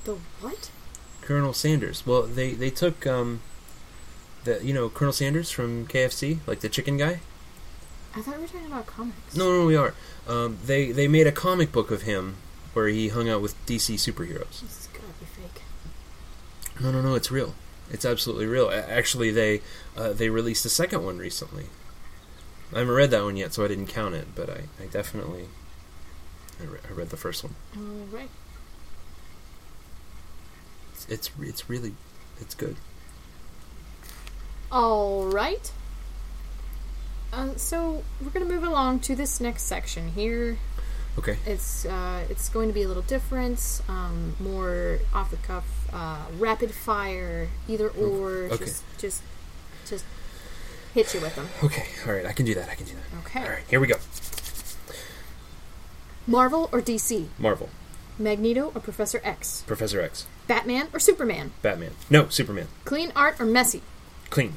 The 0.06 0.16
what? 0.42 0.72
Colonel 1.22 1.54
Sanders. 1.54 2.06
Well, 2.06 2.24
they 2.24 2.54
they 2.54 2.70
took 2.72 3.06
um, 3.06 3.42
the 4.44 4.60
you 4.66 4.74
know 4.74 4.90
Colonel 4.90 5.14
Sanders 5.14 5.52
from 5.52 5.86
KFC, 5.88 6.40
like 6.48 6.62
the 6.62 6.70
chicken 6.70 6.98
guy. 6.98 7.20
I 8.16 8.22
thought 8.22 8.36
we 8.36 8.42
were 8.42 8.48
talking 8.48 8.68
about 8.68 8.88
comics. 8.88 9.36
No, 9.36 9.52
no, 9.60 9.66
we 9.66 9.76
are. 9.76 9.94
Um, 10.28 10.58
they 10.66 10.92
they 10.92 11.08
made 11.08 11.28
a 11.28 11.32
comic 11.32 11.72
book 11.72 11.92
of 11.92 12.02
him 12.04 12.36
where 12.74 12.88
he 12.88 13.10
hung 13.10 13.30
out 13.30 13.42
with 13.42 13.56
DC 13.66 13.96
superheroes. 13.96 14.62
This 14.62 14.80
is 14.82 14.90
gotta 14.94 15.08
be 15.20 15.26
fake. 15.26 15.62
No, 16.82 16.92
no, 16.92 17.02
no, 17.02 17.16
it's 17.16 17.32
real. 17.32 17.54
It's 17.90 18.06
absolutely 18.06 18.46
real. 18.46 18.70
A- 18.70 18.90
Actually, 18.90 19.32
they 19.32 19.62
uh, 19.98 20.14
they 20.14 20.30
released 20.30 20.66
a 20.66 20.70
second 20.70 21.04
one 21.06 21.18
recently. 21.18 21.66
I 22.74 22.80
haven't 22.80 22.94
read 22.96 23.12
that 23.12 23.24
one 23.24 23.36
yet, 23.38 23.54
so 23.54 23.64
I 23.66 23.68
didn't 23.68 23.88
count 23.88 24.16
it. 24.16 24.28
But 24.36 24.50
I, 24.50 24.62
I 24.82 24.86
definitely 24.88 25.48
I, 26.62 26.66
re- 26.66 26.80
I 26.90 26.94
read 26.94 27.10
the 27.10 27.18
first 27.18 27.44
one. 27.44 27.56
All 27.78 28.08
right. 28.18 28.30
It's, 30.94 31.08
it's 31.10 31.32
it's 31.42 31.70
really 31.70 31.94
it's 32.40 32.56
good. 32.56 32.76
All 34.72 35.26
right. 35.26 35.72
Uh, 37.34 37.56
so 37.56 38.04
we're 38.22 38.30
gonna 38.32 38.46
move 38.46 38.64
along 38.64 39.00
to 39.02 39.16
this 39.16 39.40
next 39.40 39.64
section 39.64 40.12
here. 40.12 40.58
Okay. 41.18 41.38
It's 41.46 41.86
uh, 41.86 42.24
it's 42.30 42.48
going 42.50 42.70
to 42.70 42.74
be 42.74 42.84
a 42.84 42.88
little 42.88 43.04
different, 43.04 43.82
um, 43.90 44.36
more 44.40 45.00
off 45.14 45.30
the 45.30 45.38
cuff, 45.38 45.66
uh, 45.92 46.26
rapid 46.38 46.72
fire, 46.72 47.50
either 47.68 47.90
or. 47.90 48.48
okay. 48.52 48.66
Just 48.66 48.84
just 48.98 49.22
just 49.86 50.06
hit 50.94 51.14
you 51.14 51.20
with 51.20 51.36
them. 51.36 51.50
Okay. 51.64 51.86
All 52.08 52.14
right. 52.14 52.26
I 52.26 52.32
can 52.32 52.46
do 52.46 52.54
that. 52.56 52.70
I 52.70 52.76
can 52.76 52.86
do 52.86 52.94
that. 52.94 53.18
Okay. 53.26 53.44
All 53.44 53.50
right. 53.50 53.64
Here 53.70 53.80
we 53.80 53.88
go. 53.88 53.96
Marvel 56.28 56.70
or 56.72 56.82
DC? 56.82 57.28
Marvel. 57.38 57.70
Magneto 58.18 58.72
or 58.76 58.80
Professor 58.82 59.20
X? 59.24 59.64
Professor 59.68 60.00
X. 60.00 60.28
Batman 60.48 60.88
or 60.94 61.00
Superman? 61.00 61.52
Batman. 61.62 61.92
No, 62.10 62.30
Superman. 62.30 62.68
Clean 62.86 63.12
art 63.16 63.40
or 63.40 63.46
messy? 63.46 63.82
Clean. 64.30 64.54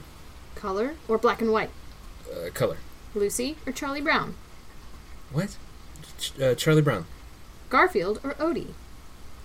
Color 0.54 0.94
or 1.08 1.18
black 1.18 1.40
and 1.40 1.50
white? 1.50 1.70
Uh, 2.34 2.50
color. 2.50 2.76
Lucy 3.14 3.56
or 3.66 3.72
Charlie 3.72 4.00
Brown? 4.00 4.34
What? 5.30 5.56
Ch- 6.18 6.38
uh, 6.40 6.54
Charlie 6.54 6.82
Brown. 6.82 7.06
Garfield 7.70 8.20
or 8.24 8.34
Odie? 8.34 8.74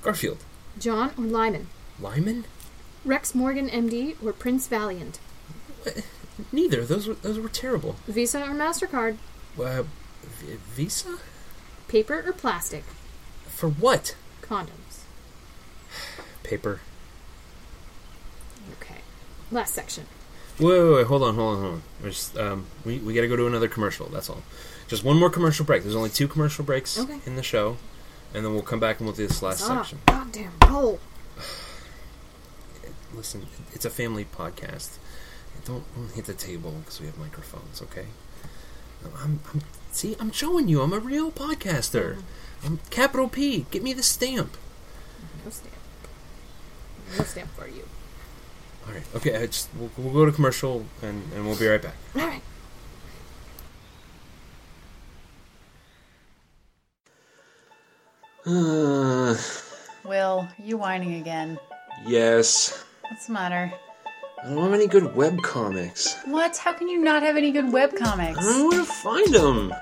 Garfield. 0.02 0.40
John 0.80 1.12
or 1.18 1.24
Lyman? 1.26 1.68
Lyman. 2.00 2.46
Rex 3.06 3.34
Morgan, 3.36 3.70
MD 3.70 4.16
or 4.26 4.34
Prince 4.34 4.68
Valiant? 4.68 5.20
Neither. 6.52 6.86
Those 6.86 7.08
were 7.08 7.14
those 7.16 7.40
were 7.40 7.50
terrible. 7.50 7.96
Visa 8.08 8.42
or 8.44 8.54
MasterCard? 8.54 9.18
Uh, 9.62 9.84
v- 10.24 10.58
Visa 10.74 11.18
Paper 11.88 12.24
or 12.26 12.34
plastic? 12.34 12.84
for 13.48 13.70
what? 13.70 14.16
Condoms. 14.42 15.04
Paper. 16.44 16.80
Okay. 18.80 19.02
Last 19.52 19.74
section. 19.74 20.06
Wait, 20.60 20.80
wait, 20.80 20.94
wait, 20.96 21.06
hold 21.08 21.24
on, 21.24 21.36
hold 21.36 21.56
on, 21.56 21.62
hold 21.62 21.74
on. 21.76 21.84
We're 22.04 22.10
just, 22.10 22.38
um, 22.38 22.66
we 22.86 22.98
we 23.00 23.14
got 23.14 23.22
to 23.22 23.28
go 23.28 23.36
to 23.38 23.48
another 23.48 23.68
commercial. 23.70 24.08
That's 24.08 24.30
all. 24.30 24.44
Just 24.88 25.04
one 25.04 25.18
more 25.18 25.30
commercial 25.30 25.66
break. 25.66 25.84
There's 25.84 25.96
only 25.96 26.10
two 26.10 26.28
commercial 26.28 26.66
breaks 26.66 27.00
Okay. 27.00 27.20
in 27.26 27.36
the 27.36 27.44
show, 27.44 27.78
and 28.34 28.44
then 28.44 28.52
we'll 28.54 28.62
come 28.64 28.80
back 28.80 29.00
and 29.00 29.08
we'll 29.08 29.16
do 29.16 29.26
this 29.28 29.42
last 29.42 29.64
Ah, 29.70 29.78
section. 29.84 30.00
goddamn 30.06 30.52
roll. 30.68 31.00
Listen, 33.14 33.48
it's 33.74 33.86
a 33.86 33.90
family 33.90 34.26
podcast. 34.26 34.98
Don't, 35.66 35.84
don't 35.96 36.12
hit 36.14 36.26
the 36.26 36.34
table 36.34 36.72
because 36.84 37.00
we 37.02 37.08
have 37.08 37.18
microphones, 37.18 37.82
okay? 37.82 38.06
I'm, 39.18 39.40
I'm 39.54 39.62
see, 39.92 40.16
I'm 40.20 40.32
showing 40.32 40.68
you. 40.68 40.82
I'm 40.82 40.94
a 40.94 41.00
real 41.00 41.32
podcaster. 41.32 42.16
Mm-hmm. 42.16 42.66
I'm 42.68 42.80
capital 42.90 43.28
P. 43.30 43.66
Get 43.72 43.82
me 43.84 43.94
the 43.94 44.04
stamp. 44.04 44.58
No 45.46 45.52
stamp. 45.52 45.76
No 47.18 47.24
stamp 47.24 47.50
for 47.52 47.68
you. 47.68 47.88
All 48.88 48.94
right, 48.94 49.04
okay. 49.16 49.36
I 49.36 49.46
just 49.46 49.70
we'll, 49.76 49.90
we'll 49.98 50.14
go 50.14 50.26
to 50.26 50.32
commercial 50.32 50.86
and, 51.02 51.22
and 51.34 51.46
we'll 51.46 51.58
be 51.58 51.68
right 51.68 51.82
back. 51.82 51.94
All 52.16 52.26
right. 52.28 52.42
Uh, 58.46 59.36
Will, 60.06 60.48
you 60.58 60.78
whining 60.78 61.16
again. 61.16 61.60
yes. 62.06 62.84
What's 63.10 63.28
the 63.28 63.34
matter? 63.34 63.72
I 64.44 64.50
don't 64.50 64.64
have 64.64 64.74
any 64.74 64.88
good 64.88 65.16
web 65.16 65.42
comics. 65.42 66.16
What? 66.26 66.56
How 66.58 66.72
can 66.74 66.88
you 66.88 67.00
not 67.00 67.24
have 67.24 67.36
any 67.36 67.52
good 67.52 67.66
webcomics? 67.66 68.38
I 68.38 68.42
don't 68.42 68.60
know 68.60 68.68
where 68.70 68.80
to 68.80 68.86
find 68.86 69.34
them. 69.34 69.74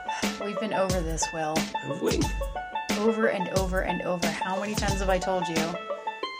We've 0.43 0.59
been 0.59 0.73
over 0.73 0.99
this, 1.01 1.23
Will. 1.33 1.55
Have 1.83 2.01
we? 2.01 2.19
Over 2.97 3.27
and 3.27 3.49
over 3.59 3.81
and 3.81 4.01
over. 4.01 4.25
How 4.27 4.59
many 4.59 4.73
times 4.73 4.99
have 4.99 5.09
I 5.09 5.19
told 5.19 5.47
you? 5.47 5.55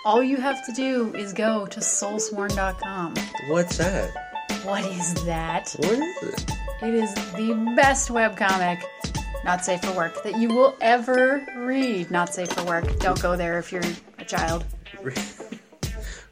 All 0.08 0.24
you 0.24 0.38
have 0.38 0.66
to 0.66 0.72
do 0.72 1.14
is 1.16 1.34
go 1.34 1.66
to 1.66 1.82
soulsworn.com. 1.82 3.14
What's 3.50 3.76
that? 3.76 4.10
What 4.64 4.86
is 4.86 5.14
that? 5.26 5.76
What 5.80 6.00
is 6.00 6.24
it? 6.24 6.52
It 6.82 6.94
is 6.94 7.14
the 7.34 7.74
best 7.76 8.08
webcomic, 8.08 8.82
not 9.44 9.66
safe 9.66 9.82
for 9.82 9.92
work, 9.92 10.24
that 10.24 10.38
you 10.38 10.48
will 10.48 10.78
ever 10.80 11.46
read. 11.58 12.10
Not 12.10 12.34
safe 12.34 12.48
for 12.54 12.64
work. 12.64 13.00
Don't 13.00 13.22
go 13.22 13.36
there 13.36 13.60
if 13.60 13.70
you're 13.74 13.84
a 14.18 14.24
child. 14.24 14.64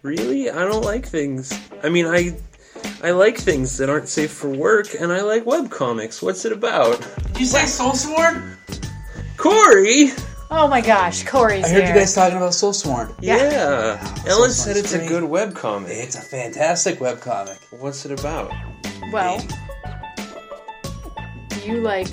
Really? 0.03 0.49
I 0.49 0.59
don't 0.59 0.85
like 0.85 1.05
things. 1.05 1.51
I 1.83 1.89
mean, 1.89 2.05
I 2.05 2.38
I 3.03 3.11
like 3.11 3.38
things 3.38 3.75
that 3.79 3.89
aren't 3.89 4.07
safe 4.07 4.31
for 4.31 4.47
work, 4.47 4.95
and 4.97 5.11
I 5.11 5.19
like 5.19 5.45
web 5.45 5.69
comics. 5.69 6.21
What's 6.21 6.45
it 6.45 6.53
about? 6.53 7.05
Did 7.33 7.41
you 7.41 7.45
say 7.45 7.63
Soulsworn? 7.63 8.55
Corey. 9.35 10.11
Oh 10.57 10.67
my 10.69 10.79
gosh, 10.79 11.25
Corey's 11.25 11.65
I 11.65 11.69
heard 11.69 11.83
here. 11.83 11.93
you 11.93 11.99
guys 11.99 12.15
talking 12.15 12.37
about 12.37 12.53
Soul 12.53 12.71
Soulsworn. 12.71 13.13
Yeah. 13.19 13.99
Ellen 14.25 14.51
so 14.51 14.63
said 14.71 14.77
it's 14.77 14.93
a 14.93 14.97
funny. 14.99 15.09
good 15.09 15.23
web 15.25 15.53
comic. 15.53 15.91
It's 15.91 16.15
a 16.15 16.21
fantastic 16.21 16.99
webcomic. 16.99 17.57
What's 17.77 18.05
it 18.05 18.17
about? 18.17 18.53
well, 19.11 19.45
do 21.49 21.59
you 21.69 21.81
like 21.81 22.07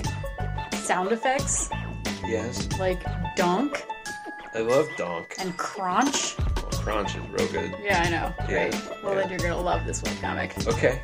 sound 0.73 1.11
effects? 1.13 1.69
Yes. 2.25 2.67
Like 2.77 3.01
donk 3.37 3.85
I 4.53 4.59
love 4.59 4.87
Donk. 4.97 5.35
and 5.39 5.57
crunch? 5.57 6.35
Crunch 6.83 7.15
is 7.15 7.23
real 7.29 7.47
good. 7.47 7.73
Yeah, 7.81 8.01
I 8.05 8.09
know. 8.09 8.33
Yeah, 8.49 8.63
Right. 8.65 9.03
Well, 9.03 9.13
yeah. 9.15 9.21
then 9.21 9.29
you're 9.29 9.39
gonna 9.39 9.59
love 9.61 9.85
this 9.85 10.01
webcomic. 10.01 10.67
Okay. 10.67 11.01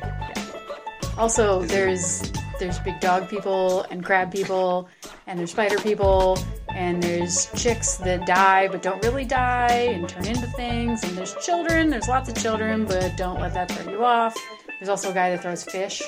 Also, 1.16 1.62
there's 1.62 2.30
there's 2.58 2.78
big 2.80 3.00
dog 3.00 3.28
people 3.30 3.82
and 3.90 4.04
crab 4.04 4.30
people, 4.30 4.88
and 5.26 5.38
there's 5.38 5.50
spider 5.52 5.78
people, 5.78 6.38
and 6.74 7.02
there's 7.02 7.50
chicks 7.54 7.96
that 7.98 8.26
die 8.26 8.68
but 8.68 8.82
don't 8.82 9.02
really 9.04 9.24
die 9.24 9.92
and 9.94 10.08
turn 10.08 10.26
into 10.26 10.46
things, 10.48 11.02
and 11.04 11.16
there's 11.16 11.34
children. 11.44 11.90
There's 11.90 12.08
lots 12.08 12.28
of 12.28 12.36
children, 12.36 12.84
but 12.84 13.16
don't 13.16 13.40
let 13.40 13.54
that 13.54 13.70
throw 13.70 13.92
you 13.92 14.04
off. 14.04 14.36
There's 14.78 14.88
also 14.88 15.10
a 15.10 15.14
guy 15.14 15.30
that 15.30 15.42
throws 15.42 15.64
fish. 15.64 16.02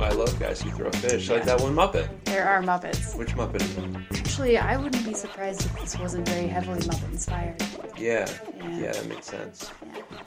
I 0.00 0.10
love 0.10 0.38
guys 0.38 0.60
who 0.60 0.70
throw 0.70 0.90
fish. 0.90 1.30
Like 1.30 1.44
that 1.44 1.60
one 1.60 1.74
Muppet. 1.74 2.08
There 2.24 2.46
are 2.46 2.62
Muppets. 2.62 3.16
Which 3.16 3.30
Muppet 3.36 3.62
is 3.62 3.78
it? 3.78 4.18
Actually, 4.18 4.58
I 4.58 4.76
wouldn't 4.76 5.04
be 5.06 5.14
surprised 5.14 5.64
if 5.64 5.80
this 5.80 5.98
wasn't 5.98 6.28
very 6.28 6.48
heavily 6.48 6.80
Muppet 6.80 7.12
inspired. 7.12 7.62
Yeah. 7.96 8.28
Yeah. 8.56 8.78
Yeah, 8.78 8.92
that 8.92 9.06
makes 9.08 9.26
sense. 9.26 9.70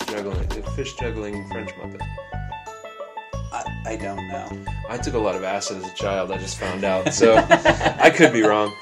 Juggling. 0.07 0.47
The 0.47 0.63
fish 0.75 0.93
juggling 0.95 1.47
French 1.49 1.69
Muppet. 1.71 2.01
I, 3.51 3.83
I 3.85 3.95
don't 3.97 4.27
know. 4.29 4.65
I 4.89 4.97
took 4.97 5.13
a 5.13 5.19
lot 5.19 5.35
of 5.35 5.43
acid 5.43 5.77
as 5.77 5.91
a 5.91 5.93
child. 5.95 6.31
I 6.31 6.37
just 6.37 6.57
found 6.57 6.83
out, 6.83 7.13
so 7.13 7.35
I 7.49 8.09
could 8.09 8.33
be 8.33 8.41
wrong. 8.43 8.73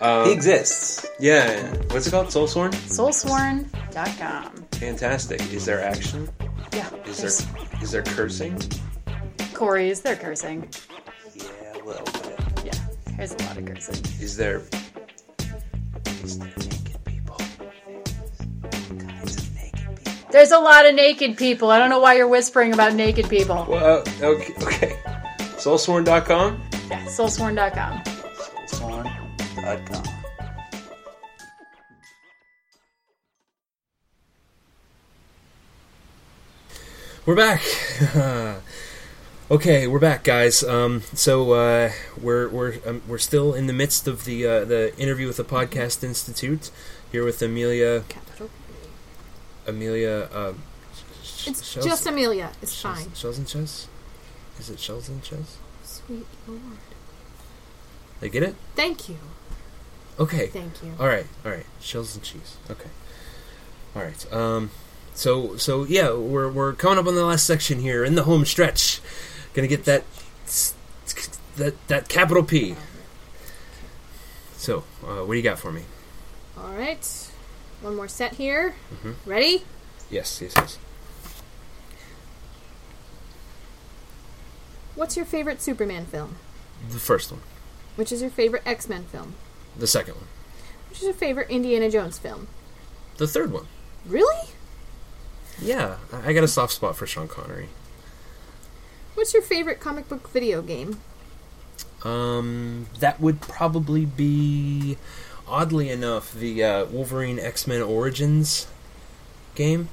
Um, 0.00 0.26
he 0.26 0.32
exists. 0.32 1.06
yeah, 1.18 1.50
yeah. 1.52 1.76
What's 1.90 2.06
it 2.06 2.10
called? 2.10 2.28
Soulsworn. 2.28 2.72
Soulsworn.com. 2.72 4.64
Fantastic. 4.72 5.40
Is 5.52 5.66
there 5.66 5.82
action? 5.82 6.28
Yeah. 6.72 6.88
Is 7.04 7.18
there's 7.18 7.38
there 7.44 7.82
is 7.82 7.90
there 7.90 8.02
cursing? 8.02 8.58
Corey's, 9.52 9.98
is 9.98 10.00
there 10.02 10.16
cursing. 10.16 10.68
Yeah, 11.34 11.44
a 11.74 11.84
little 11.84 12.04
bit. 12.04 12.40
Yeah, 12.64 12.72
there's 13.16 13.32
a 13.34 13.38
lot 13.44 13.58
of 13.58 13.66
cursing. 13.66 13.96
Is 14.22 14.36
there 14.36 14.62
is 16.24 16.38
there 16.38 16.48
naked 16.48 17.04
people? 17.04 17.36
Kinds 18.96 19.36
of 19.36 19.54
naked 19.54 19.96
people. 19.96 20.28
There's 20.32 20.52
a 20.52 20.58
lot 20.60 20.86
of 20.86 20.94
naked 20.94 21.36
people. 21.36 21.70
I 21.70 21.78
don't 21.78 21.90
know 21.90 22.00
why 22.00 22.14
you're 22.14 22.28
whispering 22.28 22.72
about 22.72 22.94
naked 22.94 23.28
people. 23.28 23.66
Well, 23.68 24.02
uh, 24.22 24.24
okay, 24.24 24.54
okay. 24.62 24.98
Soulsworn.com. 25.58 26.62
Yeah, 26.88 27.04
soulsworn.com. 27.04 28.02
Soulsworn.com. 29.76 30.04
We're 37.26 37.36
back. 37.36 37.62
okay, 39.50 39.86
we're 39.86 39.98
back, 39.98 40.24
guys. 40.24 40.64
Um, 40.64 41.02
so 41.14 41.52
uh, 41.52 41.92
we're 42.20 42.48
we're 42.48 42.74
um, 42.86 43.02
we're 43.06 43.18
still 43.18 43.54
in 43.54 43.66
the 43.66 43.72
midst 43.72 44.08
of 44.08 44.24
the 44.24 44.46
uh, 44.46 44.64
the 44.64 44.96
interview 44.98 45.26
with 45.26 45.36
the 45.36 45.44
Podcast 45.44 46.02
Institute 46.02 46.70
here 47.12 47.24
with 47.24 47.40
Amelia 47.42 48.04
Capital. 48.08 48.50
Amelia. 49.66 50.28
Uh, 50.32 50.54
It's 51.46 51.62
Shels- 51.64 51.84
just 51.86 52.06
Amelia. 52.06 52.52
It's 52.62 52.72
Shels- 52.72 53.04
fine. 53.04 53.14
Shells 53.14 53.38
and 53.38 53.46
Chess. 53.46 53.86
Is 54.58 54.70
it 54.70 54.80
Shells 54.80 55.08
and 55.08 55.22
Chess? 55.22 55.58
Sweet 55.84 56.26
Lord. 56.46 56.60
They 58.20 58.28
get 58.28 58.42
it? 58.42 58.54
Thank 58.76 59.08
you. 59.08 59.16
Okay. 60.20 60.48
Thank 60.48 60.82
you. 60.82 60.92
All 61.00 61.06
right, 61.06 61.26
all 61.44 61.50
right. 61.50 61.64
Shells 61.80 62.14
and 62.14 62.22
cheese. 62.22 62.56
Okay. 62.70 62.90
All 63.96 64.02
right. 64.02 64.32
Um. 64.32 64.70
So 65.14 65.56
so 65.56 65.84
yeah, 65.84 66.12
we're 66.14 66.48
we're 66.50 66.74
coming 66.74 66.98
up 66.98 67.06
on 67.06 67.14
the 67.14 67.24
last 67.24 67.46
section 67.46 67.80
here 67.80 68.04
in 68.04 68.14
the 68.14 68.24
home 68.24 68.44
stretch. 68.44 69.00
Gonna 69.54 69.66
get 69.68 69.84
that 69.86 70.04
that 71.56 71.74
that 71.88 72.08
capital 72.08 72.42
P. 72.44 72.76
So, 74.56 74.84
uh, 75.02 75.24
what 75.24 75.32
do 75.32 75.36
you 75.38 75.42
got 75.42 75.58
for 75.58 75.72
me? 75.72 75.82
All 76.58 76.72
right. 76.74 77.30
One 77.80 77.96
more 77.96 78.08
set 78.08 78.34
here. 78.34 78.74
Mhm. 79.02 79.14
Ready? 79.24 79.64
Yes, 80.10 80.40
yes, 80.42 80.52
yes. 80.54 80.76
What's 84.94 85.16
your 85.16 85.24
favorite 85.24 85.62
Superman 85.62 86.04
film? 86.04 86.36
The 86.90 86.98
first 86.98 87.30
one, 87.32 87.40
Which 87.96 88.12
is 88.12 88.20
your 88.20 88.30
favorite 88.30 88.62
X 88.66 88.88
Men 88.88 89.04
film? 89.04 89.34
The 89.80 89.86
second 89.86 90.14
one, 90.14 90.26
Which 90.88 90.98
is 90.98 91.04
your 91.04 91.12
favorite 91.14 91.50
Indiana 91.50 91.90
Jones 91.90 92.18
film? 92.18 92.46
the 93.16 93.26
third 93.26 93.52
one. 93.52 93.66
Really? 94.06 94.48
Yeah, 95.60 95.96
I 96.10 96.32
got 96.32 96.42
a 96.44 96.48
soft 96.48 96.72
spot 96.72 96.96
for 96.96 97.06
Sean 97.06 97.28
Connery. 97.28 97.68
What's 99.14 99.34
your 99.34 99.42
favorite 99.42 99.78
comic 99.80 100.08
book 100.08 100.30
video 100.30 100.62
game? 100.62 100.98
Um, 102.02 102.86
that 103.00 103.20
would 103.20 103.42
probably 103.42 104.06
be, 104.06 104.96
oddly 105.46 105.90
enough, 105.90 106.32
the 106.32 106.64
uh, 106.64 106.84
Wolverine 106.86 107.38
X 107.38 107.66
Men 107.66 107.82
Origins 107.82 108.66
game. 109.54 109.90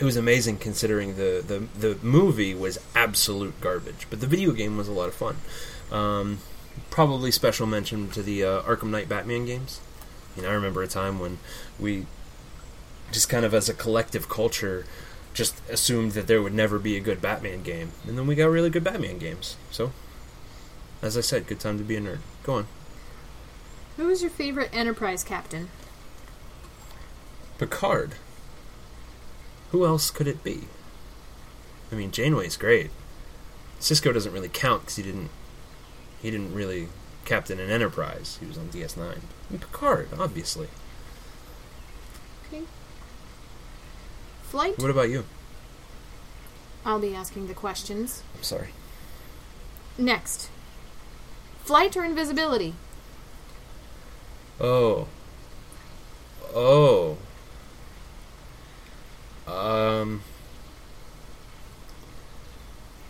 It 0.00 0.04
was 0.04 0.16
amazing 0.16 0.58
considering 0.58 1.16
the, 1.16 1.44
the, 1.46 1.66
the 1.78 1.98
movie 2.02 2.54
was 2.54 2.78
absolute 2.94 3.60
garbage, 3.60 4.06
but 4.08 4.20
the 4.20 4.26
video 4.28 4.52
game 4.52 4.78
was 4.78 4.88
a 4.88 4.92
lot 4.92 5.08
of 5.08 5.14
fun. 5.14 5.36
Um, 5.92 6.38
probably 6.90 7.30
special 7.30 7.66
mention 7.66 8.10
to 8.10 8.22
the 8.22 8.44
uh, 8.44 8.62
Arkham 8.62 8.90
Knight 8.90 9.08
Batman 9.08 9.44
games. 9.44 9.80
You 10.36 10.42
know, 10.42 10.50
I 10.50 10.52
remember 10.52 10.82
a 10.82 10.88
time 10.88 11.18
when 11.18 11.38
we 11.78 12.06
just 13.12 13.28
kind 13.28 13.44
of 13.44 13.54
as 13.54 13.68
a 13.68 13.74
collective 13.74 14.28
culture 14.28 14.84
just 15.34 15.60
assumed 15.68 16.12
that 16.12 16.26
there 16.26 16.42
would 16.42 16.54
never 16.54 16.78
be 16.78 16.96
a 16.96 17.00
good 17.00 17.22
Batman 17.22 17.62
game, 17.62 17.92
and 18.06 18.18
then 18.18 18.26
we 18.26 18.34
got 18.34 18.46
really 18.46 18.70
good 18.70 18.84
Batman 18.84 19.18
games. 19.18 19.56
So 19.70 19.92
as 21.02 21.16
I 21.16 21.20
said, 21.20 21.46
good 21.46 21.60
time 21.60 21.78
to 21.78 21.84
be 21.84 21.96
a 21.96 22.00
nerd. 22.00 22.18
Go 22.42 22.54
on. 22.54 22.66
Who 23.96 24.08
is 24.08 24.22
your 24.22 24.30
favorite 24.30 24.70
Enterprise 24.72 25.24
captain? 25.24 25.68
Picard. 27.58 28.14
Who 29.70 29.84
else 29.84 30.10
could 30.10 30.28
it 30.28 30.42
be? 30.42 30.62
I 31.90 31.94
mean, 31.94 32.10
Janeway's 32.10 32.56
great. 32.56 32.90
Sisko 33.80 34.12
doesn't 34.12 34.32
really 34.32 34.48
count 34.48 34.82
because 34.82 34.96
he 34.96 35.02
didn't 35.02 35.30
he 36.20 36.30
didn't 36.30 36.54
really 36.54 36.88
captain 37.24 37.60
an 37.60 37.70
Enterprise. 37.70 38.38
He 38.40 38.46
was 38.46 38.58
on 38.58 38.68
DS9. 38.68 39.18
And 39.50 39.60
Picard, 39.60 40.08
obviously. 40.18 40.68
Okay. 42.48 42.64
Flight. 44.42 44.78
What 44.78 44.90
about 44.90 45.10
you? 45.10 45.24
I'll 46.84 46.98
be 46.98 47.14
asking 47.14 47.48
the 47.48 47.54
questions. 47.54 48.22
I'm 48.34 48.42
sorry. 48.42 48.68
Next. 49.98 50.48
Flight 51.64 51.96
or 51.96 52.04
invisibility? 52.04 52.74
Oh. 54.60 55.06
Oh. 56.54 57.18
Um. 59.46 60.22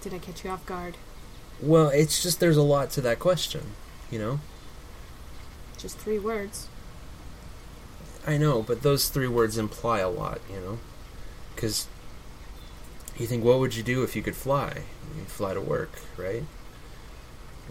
Did 0.01 0.15
I 0.15 0.19
catch 0.19 0.45
you 0.45 0.51
off 0.51 0.67
guard? 0.67 0.97
Well, 1.61 1.89
it's 1.89 2.23
just 2.23 2.41
there's 2.41 2.57
a 2.57 2.63
lot 2.63 2.91
to 2.93 3.01
that 3.03 3.19
question, 3.19 3.63
you 4.11 4.19
know. 4.19 4.41
Just 5.77 5.99
three 5.99 6.19
words. 6.19 6.69
I 8.27 8.37
know, 8.37 8.63
but 8.63 8.83
those 8.83 9.09
three 9.09 9.29
words 9.29 9.57
imply 9.59 10.01
a 10.01 10.09
lot, 10.09 10.41
you 10.53 10.61
know. 10.61 10.79
Because 11.55 11.87
you 13.17 13.27
think, 13.27 13.45
what 13.45 13.59
would 13.59 13.75
you 13.75 13.83
do 13.83 14.03
if 14.03 14.15
you 14.15 14.23
could 14.23 14.37
fly? 14.37 14.83
You'd 15.17 15.29
fly 15.29 15.55
to 15.55 15.61
work, 15.61 15.91
right? 16.17 16.45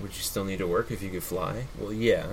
Would 0.02 0.16
you 0.16 0.22
still 0.22 0.44
need 0.44 0.58
to 0.60 0.68
work 0.68 0.92
if 0.92 1.02
you 1.02 1.10
could 1.10 1.24
fly? 1.24 1.66
Well, 1.80 1.94
yeah. 1.94 2.28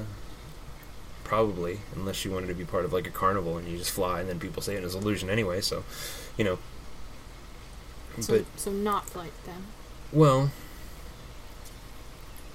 Probably, 1.22 1.80
unless 1.94 2.24
you 2.24 2.30
wanted 2.32 2.48
to 2.48 2.54
be 2.54 2.64
part 2.64 2.84
of 2.84 2.92
like 2.92 3.06
a 3.06 3.10
carnival 3.10 3.56
and 3.56 3.66
you 3.68 3.78
just 3.78 3.90
fly, 3.92 4.20
and 4.20 4.28
then 4.28 4.38
people 4.40 4.62
say 4.62 4.74
it 4.74 4.84
is 4.84 4.94
an 4.94 5.02
illusion 5.02 5.30
anyway. 5.30 5.60
So, 5.60 5.84
you 6.36 6.44
know. 6.44 6.58
So, 8.20 8.38
But 8.38 8.46
so 8.56 8.70
not 8.70 9.08
flight 9.08 9.32
then. 9.44 9.64
well, 10.12 10.50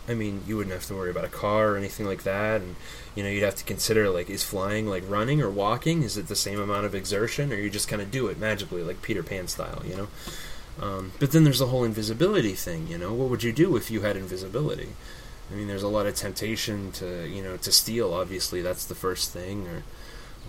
I 0.09 0.15
mean, 0.15 0.41
you 0.47 0.57
wouldn't 0.57 0.73
have 0.73 0.85
to 0.87 0.95
worry 0.95 1.11
about 1.11 1.23
a 1.23 1.29
car 1.29 1.69
or 1.69 1.77
anything 1.77 2.07
like 2.07 2.23
that, 2.23 2.61
and 2.61 2.75
you 3.15 3.23
know, 3.23 3.29
you'd 3.29 3.43
have 3.43 3.55
to 3.55 3.63
consider 3.63 4.09
like, 4.09 4.29
is 4.29 4.43
flying 4.43 4.87
like 4.87 5.03
running 5.07 5.41
or 5.41 5.49
walking? 5.49 6.03
Is 6.03 6.17
it 6.17 6.27
the 6.27 6.35
same 6.35 6.59
amount 6.59 6.85
of 6.85 6.95
exertion, 6.95 7.53
or 7.53 7.57
you 7.57 7.69
just 7.69 7.87
kind 7.87 8.01
of 8.01 8.09
do 8.09 8.27
it 8.27 8.39
magically, 8.39 8.81
like 8.81 9.01
Peter 9.01 9.23
Pan 9.23 9.47
style, 9.47 9.83
you 9.85 9.95
know? 9.95 10.07
Um, 10.81 11.11
but 11.19 11.31
then 11.31 11.43
there's 11.43 11.59
the 11.59 11.67
whole 11.67 11.83
invisibility 11.83 12.53
thing, 12.53 12.87
you 12.87 12.97
know. 12.97 13.13
What 13.13 13.29
would 13.29 13.43
you 13.43 13.51
do 13.51 13.75
if 13.75 13.91
you 13.91 14.01
had 14.01 14.15
invisibility? 14.15 14.89
I 15.51 15.55
mean, 15.55 15.67
there's 15.67 15.83
a 15.83 15.87
lot 15.87 16.05
of 16.05 16.15
temptation 16.15 16.91
to, 16.93 17.27
you 17.27 17.41
know, 17.43 17.57
to 17.57 17.71
steal. 17.71 18.13
Obviously, 18.13 18.61
that's 18.61 18.85
the 18.85 18.95
first 18.95 19.31
thing, 19.31 19.67
or, 19.67 19.83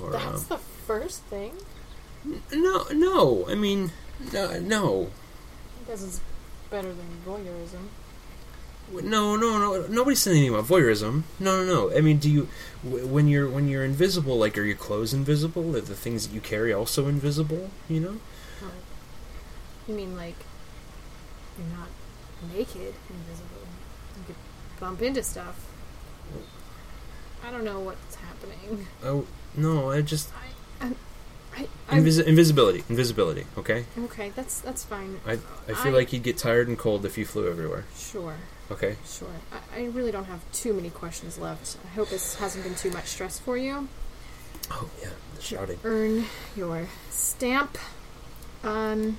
or 0.02 0.16
um, 0.16 0.22
That's 0.22 0.44
the 0.44 0.58
first 0.58 1.22
thing. 1.24 1.52
no, 2.52 2.84
no. 2.92 3.46
I 3.48 3.54
mean, 3.54 3.92
no, 4.32 4.58
no. 4.60 5.10
Because 5.80 6.04
it's 6.04 6.20
better 6.70 6.92
than 6.92 7.06
voyeurism. 7.26 7.88
No, 8.92 9.36
no, 9.36 9.58
no. 9.58 9.86
Nobody's 9.88 10.20
saying 10.20 10.38
anything 10.38 10.54
about 10.54 10.66
voyeurism. 10.68 11.22
No, 11.38 11.62
no, 11.62 11.88
no. 11.88 11.96
I 11.96 12.00
mean, 12.00 12.18
do 12.18 12.30
you 12.30 12.48
when 12.82 13.28
you're 13.28 13.48
when 13.48 13.68
you're 13.68 13.84
invisible? 13.84 14.36
Like, 14.38 14.58
are 14.58 14.62
your 14.62 14.76
clothes 14.76 15.12
invisible? 15.14 15.76
Are 15.76 15.80
the 15.80 15.94
things 15.94 16.26
that 16.26 16.34
you 16.34 16.40
carry 16.40 16.72
also 16.72 17.06
invisible? 17.06 17.70
You 17.88 18.00
know? 18.00 18.16
You 19.88 19.94
mean 19.94 20.16
like 20.16 20.36
you're 21.58 21.76
not 21.76 21.88
naked, 22.56 22.94
invisible? 23.08 23.66
You 24.16 24.24
could 24.26 24.36
bump 24.78 25.02
into 25.02 25.22
stuff. 25.22 25.66
I 27.44 27.50
don't 27.50 27.64
know 27.64 27.80
what's 27.80 28.16
happening. 28.16 28.86
Oh 29.02 29.26
no, 29.56 29.90
I 29.90 30.02
just 30.02 30.30
I, 30.80 30.86
I, 30.86 30.94
I, 31.56 31.68
I 31.88 31.98
invisi- 31.98 32.24
invisibility, 32.24 32.84
invisibility. 32.88 33.46
Okay, 33.58 33.84
okay, 33.98 34.30
that's 34.36 34.60
that's 34.60 34.84
fine. 34.84 35.20
I 35.26 35.38
I 35.68 35.74
feel 35.74 35.92
like 35.92 36.12
you'd 36.12 36.22
get 36.22 36.38
tired 36.38 36.68
and 36.68 36.78
cold 36.78 37.04
if 37.04 37.18
you 37.18 37.24
flew 37.24 37.50
everywhere. 37.50 37.84
Sure, 37.96 38.36
Okay, 38.70 38.96
sure. 39.04 39.28
I, 39.52 39.80
I 39.80 39.84
really 39.86 40.12
don't 40.12 40.26
have 40.26 40.40
too 40.52 40.72
many 40.72 40.90
questions 40.90 41.38
left. 41.38 41.76
I 41.84 41.88
hope 41.94 42.08
this 42.08 42.36
hasn't 42.36 42.64
been 42.64 42.74
too 42.76 42.90
much 42.90 43.06
stress 43.06 43.38
for 43.38 43.56
you. 43.56 43.88
oh 44.70 44.88
yeah, 45.02 45.08
the 45.36 45.42
shouting. 45.42 45.78
Earn 45.84 46.24
your 46.56 46.86
stamp. 47.10 47.76
Um, 48.62 49.18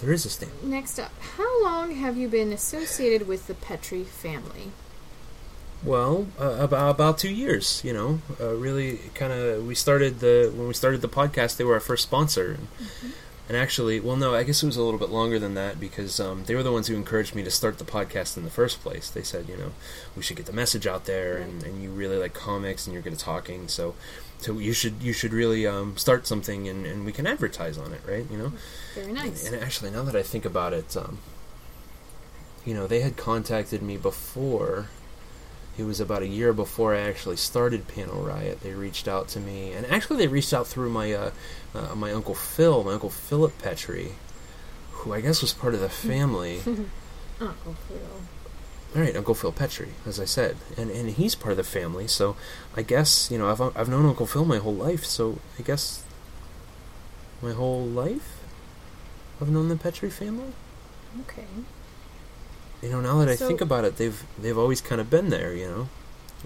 There 0.00 0.12
is 0.12 0.26
a 0.26 0.30
stamp. 0.30 0.52
next 0.62 0.98
up, 0.98 1.12
how 1.36 1.62
long 1.64 1.94
have 1.94 2.16
you 2.18 2.28
been 2.28 2.52
associated 2.52 3.26
with 3.26 3.46
the 3.46 3.54
Petri 3.54 4.04
family? 4.04 4.72
Well, 5.84 6.26
uh, 6.40 6.56
about 6.60 6.90
about 6.90 7.18
two 7.18 7.30
years. 7.30 7.80
You 7.84 7.92
know, 7.92 8.20
uh, 8.40 8.54
really 8.54 8.98
kind 9.14 9.32
of. 9.32 9.66
We 9.66 9.74
started 9.74 10.20
the 10.20 10.52
when 10.54 10.66
we 10.68 10.74
started 10.74 11.00
the 11.00 11.08
podcast. 11.08 11.56
They 11.56 11.64
were 11.64 11.74
our 11.74 11.80
first 11.80 12.02
sponsor, 12.02 12.58
and, 12.58 13.12
and 13.48 13.56
actually, 13.56 14.00
well, 14.00 14.16
no, 14.16 14.34
I 14.34 14.42
guess 14.42 14.62
it 14.62 14.66
was 14.66 14.76
a 14.76 14.82
little 14.82 14.98
bit 14.98 15.10
longer 15.10 15.38
than 15.38 15.54
that 15.54 15.78
because 15.78 16.18
um, 16.18 16.44
they 16.44 16.54
were 16.54 16.62
the 16.62 16.72
ones 16.72 16.88
who 16.88 16.96
encouraged 16.96 17.34
me 17.34 17.44
to 17.44 17.50
start 17.50 17.78
the 17.78 17.84
podcast 17.84 18.36
in 18.36 18.44
the 18.44 18.50
first 18.50 18.80
place. 18.82 19.08
They 19.08 19.22
said, 19.22 19.48
you 19.48 19.56
know, 19.56 19.72
we 20.16 20.22
should 20.22 20.36
get 20.36 20.46
the 20.46 20.52
message 20.52 20.86
out 20.86 21.04
there, 21.04 21.36
and, 21.36 21.62
and 21.62 21.82
you 21.82 21.90
really 21.90 22.16
like 22.16 22.34
comics, 22.34 22.86
and 22.86 22.94
you're 22.94 23.02
good 23.02 23.12
at 23.12 23.18
talking, 23.20 23.68
so 23.68 23.94
so 24.38 24.58
you 24.58 24.72
should 24.72 25.02
you 25.02 25.12
should 25.12 25.32
really 25.32 25.66
um, 25.66 25.96
start 25.96 26.26
something, 26.26 26.68
and, 26.68 26.86
and 26.86 27.04
we 27.04 27.12
can 27.12 27.26
advertise 27.26 27.78
on 27.78 27.92
it, 27.92 28.00
right? 28.06 28.26
You 28.30 28.36
know. 28.36 28.52
Very 28.94 29.12
nice. 29.12 29.46
And 29.46 29.62
actually, 29.62 29.90
now 29.90 30.02
that 30.02 30.16
I 30.16 30.22
think 30.22 30.44
about 30.44 30.72
it, 30.72 30.96
um, 30.96 31.18
you 32.64 32.74
know, 32.74 32.86
they 32.86 33.00
had 33.00 33.16
contacted 33.16 33.82
me 33.82 33.96
before. 33.96 34.88
It 35.78 35.84
was 35.84 36.00
about 36.00 36.22
a 36.22 36.26
year 36.26 36.52
before 36.52 36.94
I 36.94 37.00
actually 37.00 37.36
started 37.36 37.86
Panel 37.88 38.22
Riot. 38.22 38.60
They 38.62 38.72
reached 38.72 39.06
out 39.06 39.28
to 39.28 39.40
me, 39.40 39.72
and 39.72 39.84
actually, 39.86 40.16
they 40.18 40.26
reached 40.26 40.54
out 40.54 40.66
through 40.66 40.90
my 40.90 41.12
uh, 41.12 41.30
uh, 41.74 41.94
my 41.94 42.12
uncle 42.12 42.34
Phil, 42.34 42.82
my 42.82 42.94
uncle 42.94 43.10
Philip 43.10 43.58
Petri, 43.58 44.12
who 44.92 45.12
I 45.12 45.20
guess 45.20 45.42
was 45.42 45.52
part 45.52 45.74
of 45.74 45.80
the 45.80 45.88
family. 45.90 46.60
Uncle 47.40 47.74
Phil. 47.86 47.98
All 48.94 49.02
right, 49.02 49.14
Uncle 49.14 49.34
Phil 49.34 49.52
Petri, 49.52 49.90
as 50.06 50.18
I 50.18 50.24
said, 50.24 50.56
and 50.78 50.90
and 50.90 51.10
he's 51.10 51.34
part 51.34 51.50
of 51.52 51.58
the 51.58 51.64
family. 51.64 52.08
So 52.08 52.36
I 52.74 52.80
guess 52.80 53.30
you 53.30 53.36
know 53.36 53.50
I've 53.50 53.60
I've 53.76 53.88
known 53.90 54.06
Uncle 54.06 54.26
Phil 54.26 54.46
my 54.46 54.56
whole 54.56 54.74
life. 54.74 55.04
So 55.04 55.38
I 55.58 55.62
guess 55.62 56.02
my 57.42 57.52
whole 57.52 57.84
life 57.84 58.36
I've 59.40 59.50
known 59.50 59.68
the 59.68 59.76
Petri 59.76 60.08
family. 60.08 60.52
Okay. 61.22 61.44
You 62.82 62.90
know, 62.90 63.00
now 63.00 63.18
that 63.18 63.28
I 63.28 63.36
think 63.36 63.60
about 63.60 63.84
it, 63.84 63.96
they've 63.96 64.22
they've 64.38 64.58
always 64.58 64.80
kind 64.80 65.00
of 65.00 65.08
been 65.10 65.30
there. 65.30 65.54
You 65.54 65.66
know, 65.66 65.88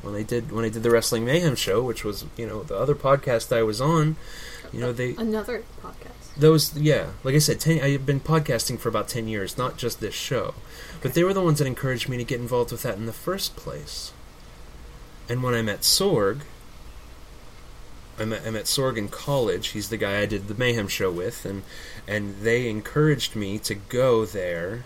when 0.02 0.14
they 0.14 0.22
did 0.22 0.52
when 0.52 0.64
I 0.64 0.68
did 0.68 0.82
the 0.82 0.90
Wrestling 0.90 1.24
Mayhem 1.24 1.56
show, 1.56 1.82
which 1.82 2.04
was 2.04 2.24
you 2.36 2.46
know 2.46 2.62
the 2.62 2.76
other 2.76 2.94
podcast 2.94 3.54
I 3.54 3.62
was 3.62 3.80
on. 3.80 4.16
You 4.72 4.80
know, 4.80 4.92
they 4.92 5.16
Another 5.16 5.64
podcast. 5.82 6.36
those 6.36 6.76
yeah, 6.76 7.10
like 7.24 7.34
I 7.34 7.38
said, 7.38 7.58
ten, 7.58 7.80
I've 7.80 8.06
been 8.06 8.20
podcasting 8.20 8.78
for 8.78 8.88
about 8.88 9.08
ten 9.08 9.26
years, 9.26 9.58
not 9.58 9.76
just 9.76 10.00
this 10.00 10.14
show, 10.14 10.54
but 11.02 11.14
they 11.14 11.24
were 11.24 11.34
the 11.34 11.42
ones 11.42 11.58
that 11.58 11.66
encouraged 11.66 12.08
me 12.08 12.16
to 12.18 12.24
get 12.24 12.40
involved 12.40 12.70
with 12.70 12.82
that 12.82 12.96
in 12.96 13.06
the 13.06 13.12
first 13.12 13.56
place. 13.56 14.12
And 15.28 15.42
when 15.42 15.54
I 15.54 15.62
met 15.62 15.80
Sorg, 15.80 16.42
I 18.18 18.24
met, 18.24 18.42
I 18.46 18.50
met 18.50 18.64
Sorg 18.64 18.96
in 18.96 19.08
college. 19.08 19.68
He's 19.68 19.88
the 19.88 19.96
guy 19.96 20.20
I 20.20 20.26
did 20.26 20.46
the 20.46 20.54
Mayhem 20.54 20.86
show 20.88 21.10
with, 21.10 21.44
and 21.44 21.64
and 22.06 22.36
they 22.42 22.68
encouraged 22.68 23.34
me 23.34 23.58
to 23.60 23.74
go 23.74 24.24
there. 24.24 24.84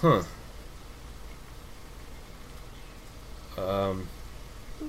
Huh. 0.00 0.22
Um. 3.58 4.08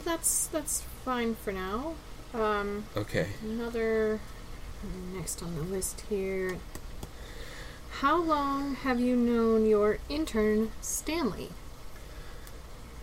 That's 0.03 0.47
that's 0.47 0.81
fine 1.05 1.35
for 1.35 1.51
now. 1.53 1.93
Um, 2.33 2.83
Okay. 2.95 3.27
another 3.41 4.19
next 5.13 5.41
on 5.41 5.55
the 5.55 5.61
list 5.61 6.03
here. 6.09 6.57
How 8.01 8.17
long 8.21 8.75
have 8.75 8.99
you 8.99 9.15
known 9.15 9.65
your 9.65 9.97
intern 10.09 10.71
Stanley? 10.81 11.49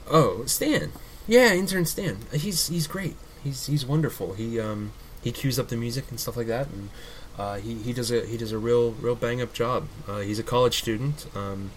Oh, 0.09 0.45
Stan. 0.45 0.93
Yeah, 1.27 1.55
intern 1.55 1.87
Stan. 1.87 2.19
He's 2.33 2.69
he's 2.69 2.87
great. 2.87 3.17
He's 3.43 3.67
he's 3.67 3.87
wonderful. 3.87 4.35
He 4.35 4.61
um 4.61 4.93
he 5.23 5.33
cues 5.33 5.59
up 5.59 5.69
the 5.69 5.77
music 5.77 6.05
and 6.11 6.21
stuff 6.21 6.37
like 6.37 6.47
that, 6.49 6.67
and 6.69 6.91
uh, 7.39 7.57
he 7.57 7.75
he 7.75 7.93
does 7.93 8.11
a 8.11 8.25
he 8.27 8.37
does 8.37 8.53
a 8.53 8.59
real 8.59 8.93
real 8.93 9.15
bang 9.15 9.41
up 9.43 9.53
job. 9.53 9.89
Uh, 10.09 10.21
he's 10.21 10.39
a 10.39 10.43
college 10.45 10.79
student. 10.79 11.27
Um, 11.35 11.71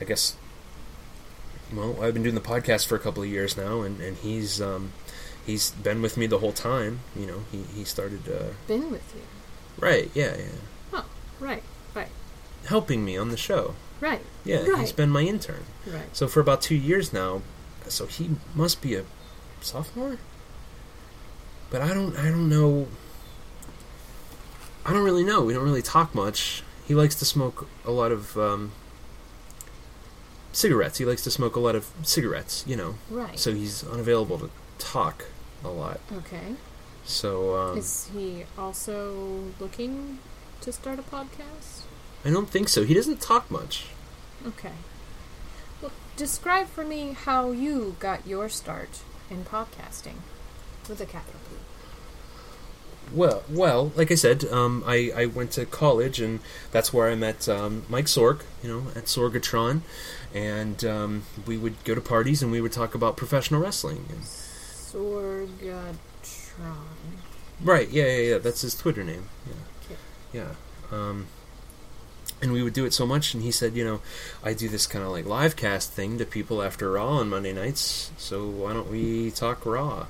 I 0.00 0.04
guess. 0.04 0.36
Well, 1.74 2.02
I've 2.02 2.12
been 2.12 2.22
doing 2.22 2.34
the 2.34 2.40
podcast 2.42 2.86
for 2.86 2.96
a 2.96 2.98
couple 2.98 3.22
of 3.22 3.28
years 3.28 3.56
now, 3.56 3.80
and 3.82 4.00
and 4.00 4.16
he's 4.18 4.60
um 4.60 4.92
he's 5.46 5.70
been 5.70 6.02
with 6.02 6.16
me 6.16 6.26
the 6.26 6.38
whole 6.38 6.52
time. 6.52 7.00
You 7.16 7.26
know, 7.26 7.38
he 7.50 7.62
he 7.74 7.84
started 7.84 8.28
uh, 8.28 8.52
Been 8.68 8.90
with 8.90 9.14
you? 9.14 9.22
right. 9.78 10.10
Yeah, 10.14 10.36
yeah, 10.36 10.44
Oh, 10.92 11.06
right, 11.40 11.62
right, 11.94 12.08
helping 12.66 13.04
me 13.04 13.16
on 13.16 13.30
the 13.30 13.36
show. 13.38 13.74
right, 14.00 14.20
Yeah, 14.44 14.64
he's 14.78 14.92
been 14.92 15.08
my 15.10 15.22
intern. 15.22 15.64
right. 15.86 16.14
So 16.14 16.28
for 16.28 16.40
about 16.40 16.60
two 16.60 16.74
years 16.76 17.12
now, 17.12 17.40
so 17.88 18.04
he 18.06 18.30
must 18.54 18.82
be 18.82 18.94
a 18.94 19.04
sophomore. 19.62 20.18
But 21.70 21.80
I 21.80 21.94
don't, 21.94 22.14
I 22.18 22.28
don't 22.28 22.50
know. 22.50 22.86
I 24.84 24.92
don't 24.92 25.04
really 25.04 25.24
know. 25.24 25.42
We 25.42 25.52
don't 25.54 25.64
really 25.64 25.82
talk 25.82 26.14
much. 26.14 26.62
He 26.86 26.94
likes 26.94 27.14
to 27.16 27.24
smoke 27.24 27.68
a 27.84 27.90
lot 27.90 28.10
of 28.12 28.36
um, 28.36 28.72
cigarettes. 30.52 30.98
He 30.98 31.04
likes 31.04 31.22
to 31.24 31.30
smoke 31.30 31.56
a 31.56 31.60
lot 31.60 31.74
of 31.74 31.90
cigarettes. 32.02 32.64
You 32.66 32.76
know, 32.76 32.94
Right. 33.10 33.38
so 33.38 33.52
he's 33.54 33.84
unavailable 33.86 34.38
to 34.38 34.50
talk 34.78 35.26
a 35.64 35.68
lot. 35.68 36.00
okay. 36.12 36.54
So 37.04 37.56
um, 37.56 37.78
Is 37.78 38.08
he 38.14 38.44
also 38.56 39.52
looking 39.58 40.18
to 40.60 40.72
start 40.72 40.98
a 40.98 41.02
podcast? 41.02 41.82
I 42.24 42.30
don't 42.30 42.48
think 42.48 42.68
so. 42.68 42.84
He 42.84 42.94
doesn't 42.94 43.20
talk 43.20 43.50
much. 43.50 43.86
Okay. 44.46 44.72
Well, 45.80 45.90
describe 46.16 46.68
for 46.68 46.84
me 46.84 47.12
how 47.12 47.50
you 47.50 47.96
got 47.98 48.26
your 48.26 48.48
start 48.48 49.00
in 49.30 49.44
podcasting 49.44 50.18
with 50.88 51.00
a 51.00 51.06
capital 51.06 51.40
P. 51.50 51.56
Well, 53.14 53.42
well, 53.50 53.92
like 53.94 54.10
I 54.10 54.14
said, 54.14 54.44
um, 54.46 54.82
I, 54.86 55.12
I 55.14 55.26
went 55.26 55.50
to 55.52 55.66
college, 55.66 56.20
and 56.20 56.40
that's 56.70 56.92
where 56.92 57.08
I 57.10 57.14
met 57.14 57.48
um, 57.48 57.84
Mike 57.88 58.06
Sorg, 58.06 58.40
you 58.62 58.68
know, 58.68 58.90
at 58.96 59.04
Sorgatron, 59.04 59.82
and 60.34 60.84
um, 60.84 61.24
we 61.46 61.56
would 61.58 61.82
go 61.84 61.94
to 61.94 62.00
parties 62.00 62.42
and 62.42 62.50
we 62.50 62.60
would 62.60 62.72
talk 62.72 62.94
about 62.94 63.16
professional 63.16 63.60
wrestling. 63.60 64.06
And, 64.08 64.22
Sorgatron. 64.22 65.96
right? 67.62 67.88
Yeah, 67.90 68.06
yeah, 68.06 68.30
yeah. 68.30 68.38
That's 68.38 68.62
his 68.62 68.74
Twitter 68.74 69.04
name. 69.04 69.28
Yeah, 69.46 69.96
yeah. 70.32 70.54
Um, 70.90 71.26
and 72.40 72.52
we 72.52 72.62
would 72.62 72.72
do 72.72 72.84
it 72.84 72.92
so 72.92 73.06
much, 73.06 73.34
and 73.34 73.42
he 73.42 73.50
said, 73.50 73.74
you 73.76 73.84
know, 73.84 74.00
I 74.42 74.52
do 74.52 74.68
this 74.68 74.86
kind 74.86 75.04
of 75.04 75.10
like 75.10 75.26
live 75.26 75.54
cast 75.54 75.92
thing 75.92 76.18
to 76.18 76.24
people 76.24 76.62
after 76.62 76.90
Raw 76.90 77.18
on 77.18 77.28
Monday 77.28 77.52
nights, 77.52 78.10
so 78.16 78.46
why 78.48 78.72
don't 78.72 78.90
we 78.90 79.30
talk 79.30 79.64
Raw? 79.64 80.06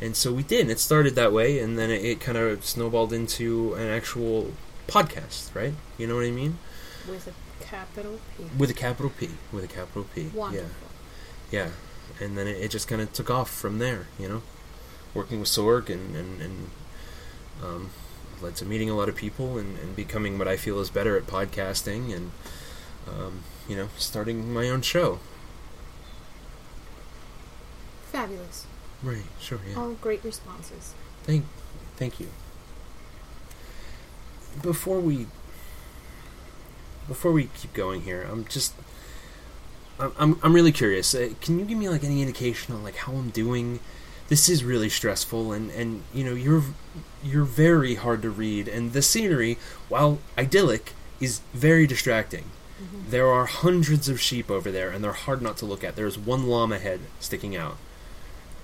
And 0.00 0.14
so 0.14 0.32
we 0.32 0.42
did. 0.42 0.62
And 0.62 0.70
it 0.70 0.78
started 0.78 1.14
that 1.14 1.32
way, 1.32 1.58
and 1.58 1.78
then 1.78 1.90
it, 1.90 2.04
it 2.04 2.20
kind 2.20 2.36
of 2.36 2.64
snowballed 2.64 3.12
into 3.12 3.74
an 3.74 3.88
actual 3.88 4.52
podcast, 4.86 5.54
right? 5.54 5.74
You 5.98 6.06
know 6.06 6.16
what 6.16 6.24
I 6.24 6.30
mean? 6.30 6.58
With 7.08 7.26
a 7.26 7.64
capital 7.64 8.20
P. 8.36 8.44
With 8.58 8.70
a 8.70 8.74
capital 8.74 9.10
P. 9.18 9.30
With 9.52 9.64
a 9.64 9.68
capital 9.68 10.06
P. 10.14 10.30
Wonderful. 10.34 10.68
Yeah. 11.50 11.68
Yeah. 12.20 12.24
And 12.24 12.36
then 12.36 12.46
it, 12.46 12.58
it 12.58 12.70
just 12.70 12.88
kind 12.88 13.00
of 13.00 13.12
took 13.12 13.30
off 13.30 13.50
from 13.50 13.78
there, 13.78 14.06
you 14.18 14.28
know? 14.28 14.42
Working 15.14 15.40
with 15.40 15.48
Sorg 15.48 15.88
and, 15.88 16.14
and, 16.14 16.42
and 16.42 16.70
um, 17.64 17.90
led 18.42 18.56
to 18.56 18.64
meeting 18.66 18.90
a 18.90 18.94
lot 18.94 19.08
of 19.08 19.16
people 19.16 19.56
and, 19.56 19.78
and 19.78 19.96
becoming 19.96 20.38
what 20.38 20.46
I 20.46 20.56
feel 20.56 20.78
is 20.80 20.90
better 20.90 21.16
at 21.16 21.26
podcasting 21.26 22.14
and, 22.14 22.32
um, 23.08 23.44
you 23.68 23.76
know, 23.76 23.88
starting 23.96 24.52
my 24.52 24.68
own 24.68 24.82
show. 24.82 25.20
Fabulous. 28.12 28.66
Right, 29.02 29.22
sure, 29.40 29.60
yeah. 29.68 29.78
All 29.78 29.92
great 29.92 30.24
responses. 30.24 30.94
Thank, 31.24 31.44
thank 31.96 32.18
you. 32.18 32.28
Before 34.62 35.00
we, 35.00 35.26
before 37.06 37.32
we 37.32 37.48
keep 37.54 37.72
going 37.74 38.02
here, 38.02 38.26
I'm 38.30 38.46
just, 38.46 38.72
I'm, 39.98 40.12
I'm, 40.18 40.40
I'm 40.42 40.54
really 40.54 40.72
curious. 40.72 41.14
Uh, 41.14 41.30
can 41.40 41.58
you 41.58 41.64
give 41.64 41.78
me 41.78 41.88
like 41.88 42.04
any 42.04 42.22
indication 42.22 42.74
on 42.74 42.82
like 42.82 42.96
how 42.96 43.12
I'm 43.12 43.30
doing? 43.30 43.80
This 44.28 44.48
is 44.48 44.64
really 44.64 44.88
stressful, 44.88 45.52
and 45.52 45.70
and 45.70 46.02
you 46.12 46.24
know 46.24 46.34
you're, 46.34 46.64
you're 47.22 47.44
very 47.44 47.94
hard 47.94 48.22
to 48.22 48.30
read, 48.30 48.66
and 48.66 48.92
the 48.92 49.02
scenery, 49.02 49.56
while 49.88 50.18
idyllic, 50.36 50.94
is 51.20 51.40
very 51.54 51.86
distracting. 51.86 52.44
There 53.08 53.28
are 53.28 53.46
hundreds 53.46 54.08
of 54.08 54.20
sheep 54.20 54.50
over 54.50 54.70
there, 54.70 54.90
and 54.90 55.02
they're 55.04 55.12
hard 55.12 55.40
not 55.40 55.56
to 55.58 55.66
look 55.66 55.84
at. 55.84 55.96
There's 55.96 56.18
one 56.18 56.46
llama 56.46 56.78
head 56.78 57.00
sticking 57.20 57.56
out. 57.56 57.76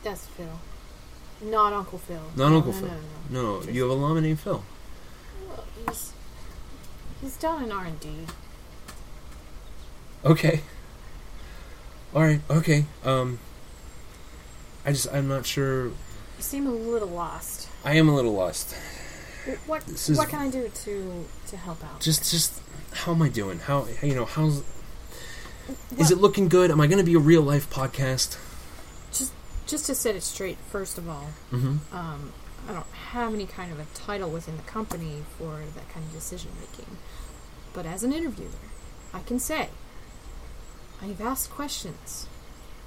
That's 0.03 0.27
Phil. 0.27 0.59
Not 1.43 1.73
Uncle 1.73 1.99
Phil. 1.99 2.21
Not 2.37 2.51
No, 2.51 2.57
Uncle 2.57 2.73
no, 2.73 2.79
Phil. 2.79 2.89
No, 3.31 3.43
no. 3.43 3.61
No, 3.61 3.71
you 3.71 3.83
have 3.83 3.91
a 3.91 3.95
llama 3.95 4.21
named 4.21 4.41
Phil. 4.41 4.63
Well, 5.49 5.65
he's, 5.89 6.13
he's 7.21 7.37
done 7.37 7.65
an 7.65 7.73
R&D. 7.73 8.09
Okay. 10.25 10.61
All 12.15 12.23
right. 12.23 12.41
Okay. 12.51 12.85
Um. 13.05 13.39
I 14.85 14.91
just 14.93 15.09
I'm 15.13 15.29
not 15.29 15.47
sure. 15.47 15.87
You 15.87 15.93
seem 16.41 16.67
a 16.67 16.71
little 16.71 17.09
lost. 17.09 17.69
I 17.85 17.95
am 17.95 18.09
a 18.09 18.15
little 18.15 18.33
lost. 18.35 18.75
What 19.67 19.87
is- 19.89 20.17
what 20.17 20.29
can 20.29 20.39
I 20.41 20.51
do 20.51 20.69
to 20.69 21.25
to 21.49 21.57
help 21.57 21.83
out? 21.85 22.01
Just 22.01 22.31
just 22.31 22.61
how 22.93 23.13
am 23.13 23.23
I 23.23 23.29
doing? 23.29 23.59
How 23.61 23.87
you 24.03 24.15
know 24.15 24.25
how's 24.25 24.59
is 24.59 24.65
Well, 25.97 26.13
it 26.13 26.19
looking 26.19 26.49
good? 26.49 26.71
Am 26.71 26.81
I 26.81 26.87
going 26.87 26.99
to 26.99 27.05
be 27.05 27.15
a 27.15 27.19
real 27.19 27.43
life 27.43 27.69
podcast? 27.71 28.37
just 29.13 29.33
just 29.73 29.87
to 29.87 29.95
set 29.97 30.15
it 30.15 30.23
straight? 30.23 30.59
First 30.71 30.99
of 30.99 31.09
all, 31.09 31.31
Mm-hmm. 31.51 31.95
um, 31.97 32.33
I 32.69 32.73
don't 32.75 32.87
have 33.11 33.35
any 33.35 33.47
kind 33.47 33.73
of 33.73 33.81
a 33.81 33.87
title 33.93 34.31
within 34.31 34.57
the 34.57 34.63
company 34.63 35.25
for 35.37 35.63
that 35.75 35.89
kind 35.89 36.07
of 36.07 36.13
decision 36.13 36.53
making. 36.61 36.97
But 37.73 37.87
as 37.87 38.05
an 38.05 38.13
interviewer, 38.13 38.51
I 39.13 39.21
can 39.23 39.41
say 39.41 39.71
I've 41.03 41.21
asked 41.21 41.51
questions. 41.51 42.29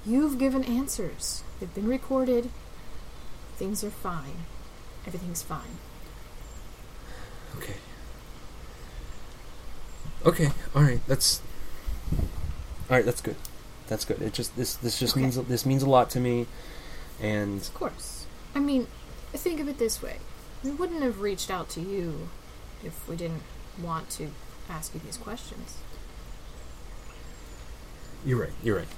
You've 0.06 0.38
given 0.38 0.64
answers. 0.64 1.42
They've 1.60 1.74
been 1.74 1.88
recorded. 1.88 2.48
Things 3.56 3.84
are 3.84 3.90
fine. 3.90 4.46
Everything's 5.06 5.42
fine. 5.42 5.76
Okay. 7.58 7.74
Okay. 10.24 10.50
All 10.74 10.82
right. 10.82 11.00
That's. 11.06 11.40
All 12.88 12.96
right. 12.96 13.04
That's 13.04 13.20
good. 13.20 13.36
That's 13.88 14.04
good. 14.04 14.20
It 14.22 14.32
just 14.32 14.56
this 14.56 14.74
this 14.76 14.98
just 14.98 15.14
Okay. 15.14 15.22
means 15.22 15.36
this 15.36 15.66
means 15.66 15.82
a 15.82 15.88
lot 15.90 16.10
to 16.10 16.20
me, 16.20 16.46
and 17.20 17.60
Of 17.60 17.74
course. 17.74 18.26
I 18.54 18.60
mean, 18.60 18.86
think 19.32 19.60
of 19.60 19.68
it 19.68 19.78
this 19.78 20.02
way. 20.02 20.16
We 20.64 20.70
wouldn't 20.70 21.02
have 21.02 21.20
reached 21.20 21.50
out 21.50 21.68
to 21.70 21.80
you 21.80 22.28
if 22.82 23.08
we 23.08 23.16
didn't 23.16 23.42
want 23.80 24.10
to 24.10 24.30
ask 24.68 24.94
you 24.94 25.00
these 25.04 25.16
questions. 25.16 25.76
You're 28.24 28.40
right. 28.40 28.52
You're 28.62 28.76
right. 28.76 28.88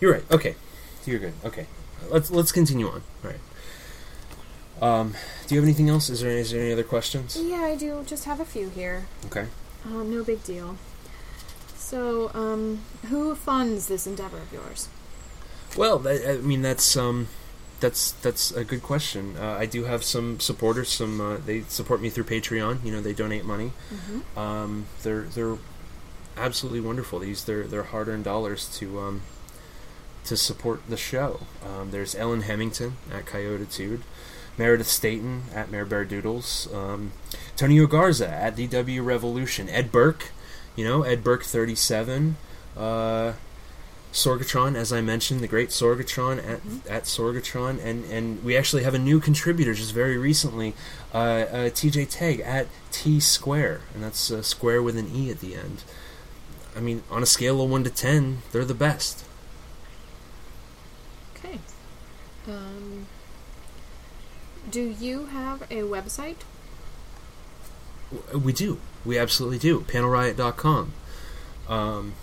You're 0.00 0.12
right. 0.12 0.24
Okay. 0.30 0.56
You're 1.06 1.20
good. 1.20 1.34
Okay. 1.44 1.66
Let's 2.10 2.30
let's 2.30 2.52
continue 2.52 2.88
on. 2.88 3.02
All 3.24 3.30
right. 3.30 3.40
Um, 4.82 5.14
do 5.46 5.54
you 5.54 5.60
have 5.60 5.66
anything 5.66 5.88
else? 5.88 6.10
Is 6.10 6.20
there 6.20 6.32
is 6.32 6.50
there 6.50 6.60
any 6.60 6.72
other 6.72 6.82
questions? 6.82 7.38
Yeah, 7.40 7.62
I 7.62 7.76
do. 7.76 8.02
Just 8.06 8.24
have 8.24 8.40
a 8.40 8.44
few 8.44 8.68
here. 8.68 9.06
Okay. 9.26 9.46
Um, 9.84 10.10
no 10.10 10.22
big 10.22 10.44
deal. 10.44 10.76
So, 11.76 12.30
um, 12.34 12.80
who 13.08 13.34
funds 13.36 13.86
this 13.86 14.06
endeavor 14.06 14.38
of 14.38 14.52
yours? 14.52 14.88
Well, 15.76 15.98
that, 16.00 16.28
I 16.28 16.36
mean 16.38 16.62
that's 16.62 16.96
um, 16.96 17.28
that's 17.80 18.12
that's 18.12 18.50
a 18.52 18.64
good 18.64 18.82
question. 18.82 19.36
Uh, 19.38 19.56
I 19.58 19.66
do 19.66 19.84
have 19.84 20.02
some 20.02 20.40
supporters. 20.40 20.88
Some 20.88 21.20
uh, 21.20 21.36
they 21.44 21.62
support 21.62 22.00
me 22.00 22.10
through 22.10 22.24
Patreon. 22.24 22.84
You 22.84 22.92
know, 22.92 23.00
they 23.00 23.12
donate 23.12 23.44
money. 23.44 23.72
Mm-hmm. 23.92 24.38
Um, 24.38 24.86
they're 25.02 25.22
they're 25.22 25.56
absolutely 26.36 26.80
wonderful. 26.80 27.18
These 27.18 27.44
their 27.44 27.64
their 27.64 27.84
hard 27.84 28.08
earned 28.08 28.24
dollars 28.24 28.68
to 28.78 29.00
um, 29.00 29.22
to 30.24 30.36
support 30.36 30.82
the 30.88 30.96
show. 30.96 31.40
Um, 31.64 31.90
there's 31.90 32.14
Ellen 32.14 32.42
Hemington 32.42 32.96
at 33.12 33.26
Coyotitude, 33.26 34.00
Meredith 34.56 34.88
Staten 34.88 35.44
at 35.54 35.70
Mayor 35.70 35.84
Bear 35.84 36.04
Doodles, 36.04 36.68
um, 36.72 37.12
Tony 37.56 37.84
Garza 37.86 38.28
at 38.28 38.56
DW 38.56 39.04
Revolution, 39.04 39.68
Ed 39.68 39.92
Burke, 39.92 40.30
you 40.74 40.84
know 40.84 41.02
Ed 41.02 41.22
Burke 41.22 41.44
thirty 41.44 41.74
seven. 41.74 42.36
Uh, 42.76 43.32
Sorgatron, 44.16 44.76
as 44.76 44.94
I 44.94 45.02
mentioned, 45.02 45.40
the 45.40 45.46
great 45.46 45.68
Sorgatron 45.68 46.38
at 46.38 46.60
at 46.90 47.02
Sorgatron, 47.04 47.78
and 47.84 48.04
and 48.06 48.42
we 48.42 48.56
actually 48.56 48.82
have 48.82 48.94
a 48.94 48.98
new 48.98 49.20
contributor 49.20 49.74
just 49.74 49.92
very 49.92 50.16
recently, 50.16 50.72
uh, 51.12 51.16
uh, 51.18 51.70
TJ 51.70 52.08
Tag 52.08 52.40
at 52.40 52.66
T 52.90 53.20
Square, 53.20 53.82
and 53.94 54.02
that's 54.02 54.30
uh, 54.30 54.40
square 54.40 54.82
with 54.82 54.96
an 54.96 55.10
e 55.14 55.30
at 55.30 55.40
the 55.40 55.54
end. 55.54 55.84
I 56.74 56.80
mean, 56.80 57.02
on 57.10 57.22
a 57.22 57.26
scale 57.26 57.60
of 57.62 57.68
one 57.70 57.84
to 57.84 57.90
ten, 57.90 58.38
they're 58.52 58.64
the 58.64 58.72
best. 58.74 59.22
Okay. 61.36 61.58
Um, 62.48 63.06
do 64.70 64.80
you 64.80 65.26
have 65.26 65.60
a 65.70 65.82
website? 65.82 66.36
W- 68.10 68.38
We 68.46 68.52
do, 68.54 68.78
we 69.04 69.18
absolutely 69.18 69.58
do. 69.58 69.80
PanelRiot.com. 69.80 70.92
Um, 71.68 72.14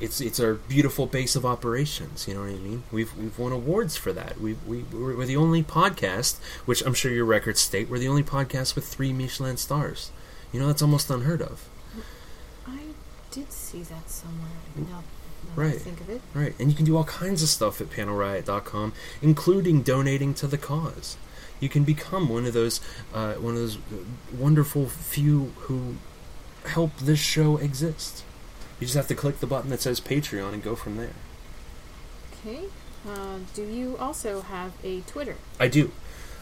it's 0.00 0.20
it's 0.20 0.38
our 0.40 0.54
beautiful 0.54 1.06
base 1.06 1.34
of 1.36 1.44
operations. 1.44 2.26
You 2.28 2.34
know 2.34 2.40
what 2.40 2.50
I 2.50 2.54
mean? 2.54 2.82
We've 2.92 3.16
we've 3.16 3.38
won 3.38 3.52
awards 3.52 3.96
for 3.96 4.12
that. 4.12 4.40
We 4.40 4.54
we 4.66 4.84
we're, 4.92 5.24
the 5.26 5.36
only 5.36 5.62
podcast, 5.62 6.38
which 6.66 6.82
I'm 6.84 6.94
sure 6.94 7.10
your 7.12 7.24
records 7.24 7.60
state, 7.60 7.88
we're 7.88 7.98
the 7.98 8.08
only 8.08 8.22
podcast 8.22 8.74
with 8.74 8.86
three 8.86 9.12
Michelin 9.12 9.56
stars. 9.56 10.10
You 10.52 10.60
know 10.60 10.66
that's 10.68 10.82
almost 10.82 11.10
unheard 11.10 11.42
of, 11.42 11.68
I 12.66 12.78
did 13.30 13.52
see 13.52 13.82
that 13.82 14.08
somewhere. 14.10 14.48
Now 14.76 14.98
I 14.98 15.60
Right. 15.60 15.80
think 15.80 16.00
of 16.00 16.10
it. 16.10 16.20
right? 16.34 16.54
And 16.58 16.70
you 16.70 16.76
can 16.76 16.84
do 16.84 16.96
all 16.96 17.04
kinds 17.04 17.42
of 17.42 17.48
stuff 17.48 17.80
at 17.80 17.90
PanelRiot.com, 17.90 18.92
including 19.22 19.82
donating 19.82 20.34
to 20.34 20.46
the 20.46 20.58
cause. 20.58 21.16
You 21.60 21.68
can 21.68 21.84
become 21.84 22.28
one 22.28 22.44
of 22.46 22.52
those 22.52 22.80
uh, 23.14 23.34
one 23.34 23.54
of 23.54 23.60
those 23.60 23.78
wonderful 24.36 24.88
few 24.88 25.52
who 25.60 25.96
help 26.66 26.96
this 26.98 27.18
show 27.18 27.56
exist. 27.56 28.22
You 28.80 28.86
just 28.86 28.96
have 28.96 29.08
to 29.08 29.14
click 29.14 29.40
the 29.40 29.46
button 29.46 29.70
that 29.70 29.80
says 29.80 30.00
Patreon 30.00 30.52
and 30.52 30.62
go 30.62 30.76
from 30.76 30.96
there. 30.96 31.14
Okay. 32.32 32.64
Uh, 33.08 33.38
do 33.54 33.62
you 33.64 33.96
also 33.98 34.42
have 34.42 34.72
a 34.84 35.00
Twitter? 35.02 35.36
I 35.58 35.68
do, 35.68 35.92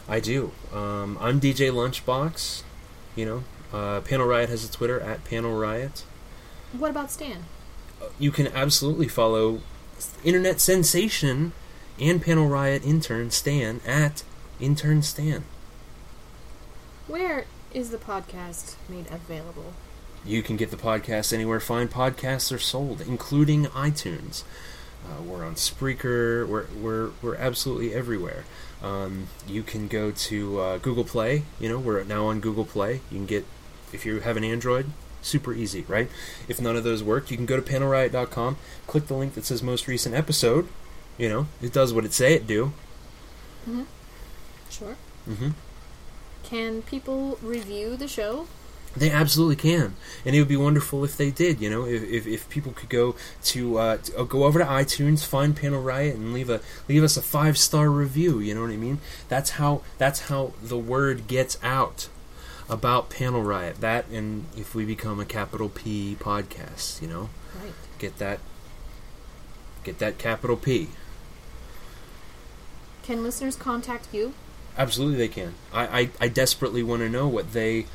I 0.07 0.19
do. 0.19 0.51
Um, 0.73 1.17
I'm 1.19 1.39
DJ 1.39 1.71
Lunchbox. 1.71 2.63
You 3.15 3.25
know, 3.25 3.43
uh, 3.73 4.01
Panel 4.01 4.27
Riot 4.27 4.49
has 4.49 4.63
a 4.63 4.71
Twitter 4.71 4.99
at 4.99 5.23
Panel 5.23 5.57
Riot. 5.57 6.03
What 6.71 6.91
about 6.91 7.11
Stan? 7.11 7.45
You 8.19 8.31
can 8.31 8.47
absolutely 8.47 9.07
follow 9.07 9.61
internet 10.23 10.59
sensation 10.59 11.53
and 11.99 12.21
Panel 12.21 12.47
Riot 12.47 12.85
intern 12.85 13.31
Stan 13.31 13.81
at 13.85 14.23
intern 14.59 15.01
Stan. 15.01 15.43
Where 17.07 17.45
is 17.73 17.89
the 17.89 17.97
podcast 17.97 18.75
made 18.87 19.07
available? 19.09 19.73
You 20.25 20.41
can 20.43 20.57
get 20.57 20.71
the 20.71 20.77
podcast 20.77 21.33
anywhere 21.33 21.59
fine 21.59 21.87
podcasts 21.87 22.53
are 22.53 22.59
sold, 22.59 23.01
including 23.01 23.65
iTunes. 23.67 24.43
Uh, 25.05 25.21
we're 25.21 25.45
on 25.45 25.55
Spreaker. 25.55 26.45
We're 26.47 26.65
we're 26.81 27.11
we're 27.21 27.35
absolutely 27.35 27.93
everywhere. 27.93 28.43
Um, 28.83 29.27
you 29.47 29.63
can 29.63 29.87
go 29.87 30.11
to 30.11 30.59
uh, 30.59 30.77
Google 30.79 31.03
Play. 31.05 31.43
You 31.59 31.69
know, 31.69 31.79
we're 31.79 32.03
now 32.03 32.25
on 32.27 32.39
Google 32.39 32.65
Play. 32.65 33.01
You 33.09 33.17
can 33.19 33.25
get 33.25 33.45
if 33.93 34.05
you 34.05 34.19
have 34.19 34.35
an 34.37 34.43
Android, 34.43 34.87
super 35.21 35.53
easy, 35.53 35.85
right? 35.87 36.09
If 36.47 36.59
none 36.59 36.75
of 36.75 36.83
those 36.83 37.01
work, 37.03 37.31
you 37.31 37.37
can 37.37 37.45
go 37.45 37.55
to 37.55 37.61
panelriot.com, 37.61 38.57
click 38.85 39.07
the 39.07 39.13
link 39.15 39.33
that 39.35 39.45
says 39.45 39.63
most 39.63 39.87
recent 39.87 40.13
episode. 40.13 40.67
You 41.17 41.29
know, 41.29 41.47
it 41.61 41.71
does 41.73 41.93
what 41.93 42.05
it 42.05 42.13
say 42.13 42.33
it 42.33 42.45
do. 42.45 42.73
Sure. 44.69 44.95
hmm 45.25 45.49
Can 46.43 46.81
people 46.81 47.39
review 47.41 47.95
the 47.97 48.07
show? 48.07 48.47
They 48.95 49.11
absolutely 49.11 49.57
can, 49.57 49.95
and 50.25 50.35
it 50.35 50.39
would 50.39 50.47
be 50.47 50.57
wonderful 50.57 51.03
if 51.03 51.17
they 51.17 51.29
did. 51.29 51.61
You 51.61 51.69
know, 51.69 51.85
if, 51.85 52.01
if, 52.03 52.25
if 52.25 52.49
people 52.49 52.71
could 52.71 52.89
go 52.89 53.15
to 53.43 53.77
uh, 53.77 53.97
to- 53.97 54.17
uh, 54.19 54.23
go 54.23 54.43
over 54.45 54.57
to 54.57 54.65
iTunes, 54.65 55.23
find 55.23 55.55
Panel 55.55 55.81
Riot, 55.83 56.15
and 56.15 56.33
leave 56.33 56.49
a 56.49 56.61
leave 56.89 57.03
us 57.03 57.15
a 57.15 57.21
five 57.21 57.59
star 57.59 57.89
review. 57.91 58.39
You 58.39 58.55
know 58.55 58.61
what 58.61 58.71
I 58.71 58.75
mean? 58.77 58.97
That's 59.29 59.51
how 59.51 59.81
that's 59.99 60.21
how 60.29 60.53
the 60.63 60.77
word 60.79 61.27
gets 61.27 61.59
out 61.61 62.09
about 62.67 63.11
Panel 63.11 63.43
Riot. 63.43 63.81
That 63.81 64.07
and 64.07 64.45
if 64.57 64.73
we 64.73 64.83
become 64.83 65.19
a 65.19 65.25
capital 65.25 65.69
P 65.69 66.17
podcast, 66.19 66.99
you 67.01 67.07
know, 67.07 67.29
Right. 67.61 67.73
get 67.99 68.17
that 68.17 68.39
get 69.83 69.99
that 69.99 70.17
capital 70.17 70.57
P. 70.57 70.89
Can 73.03 73.23
listeners 73.23 73.55
contact 73.55 74.07
you? 74.11 74.33
Absolutely, 74.77 75.17
they 75.17 75.27
can. 75.27 75.53
I, 75.73 75.99
I, 76.01 76.09
I 76.21 76.27
desperately 76.27 76.83
want 76.83 77.01
to 77.01 77.09
know 77.09 77.27
what 77.27 77.53
they 77.53 77.85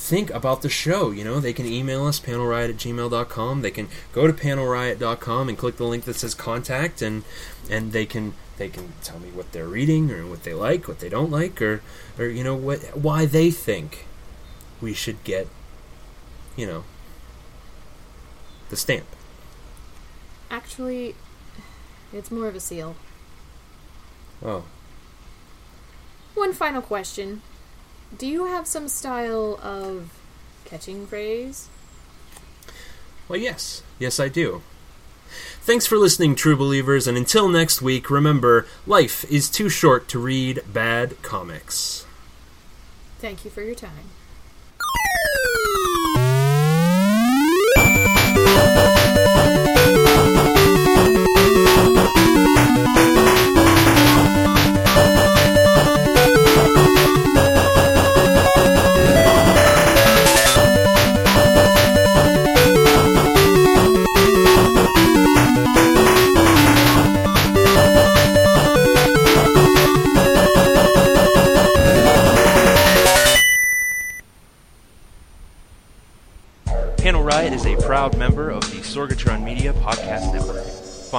think 0.00 0.30
about 0.30 0.62
the 0.62 0.68
show. 0.70 1.10
You 1.10 1.24
know, 1.24 1.40
they 1.40 1.52
can 1.52 1.66
email 1.66 2.06
us, 2.06 2.18
panelriot 2.18 2.70
at 2.70 2.76
gmail.com. 2.76 3.62
They 3.62 3.70
can 3.70 3.88
go 4.12 4.26
to 4.26 4.32
panelriot.com 4.32 5.48
and 5.48 5.58
click 5.58 5.76
the 5.76 5.84
link 5.84 6.04
that 6.04 6.16
says 6.16 6.34
contact, 6.34 7.02
and 7.02 7.22
and 7.70 7.92
they 7.92 8.06
can 8.06 8.32
they 8.56 8.68
can 8.68 8.92
tell 9.02 9.18
me 9.20 9.28
what 9.30 9.52
they're 9.52 9.68
reading 9.68 10.10
or 10.10 10.26
what 10.26 10.42
they 10.42 10.54
like, 10.54 10.88
what 10.88 11.00
they 11.00 11.08
don't 11.08 11.30
like, 11.30 11.60
or 11.62 11.82
or 12.18 12.26
you 12.26 12.42
know 12.42 12.54
what 12.54 12.96
why 12.96 13.26
they 13.26 13.50
think 13.50 14.06
we 14.80 14.94
should 14.94 15.22
get, 15.22 15.46
you 16.56 16.66
know, 16.66 16.84
the 18.70 18.76
stamp. 18.76 19.06
Actually, 20.50 21.14
it's 22.12 22.30
more 22.30 22.48
of 22.48 22.56
a 22.56 22.60
seal. 22.60 22.96
Oh, 24.42 24.64
One 26.34 26.54
final 26.54 26.80
question. 26.80 27.42
Do 28.16 28.26
you 28.26 28.46
have 28.46 28.66
some 28.66 28.88
style 28.88 29.58
of 29.62 30.10
catching 30.64 31.06
phrase? 31.06 31.68
Well, 33.28 33.38
yes. 33.38 33.82
Yes, 33.98 34.18
I 34.18 34.28
do. 34.28 34.62
Thanks 35.62 35.86
for 35.86 35.96
listening, 35.96 36.34
true 36.34 36.56
believers, 36.56 37.06
and 37.06 37.16
until 37.16 37.48
next 37.48 37.80
week, 37.80 38.10
remember 38.10 38.66
life 38.86 39.24
is 39.30 39.48
too 39.48 39.68
short 39.68 40.08
to 40.08 40.18
read 40.18 40.62
bad 40.72 41.20
comics. 41.22 42.04
Thank 43.18 43.44
you 43.44 43.50
for 43.50 43.62
your 43.62 43.76
time. 43.76 44.10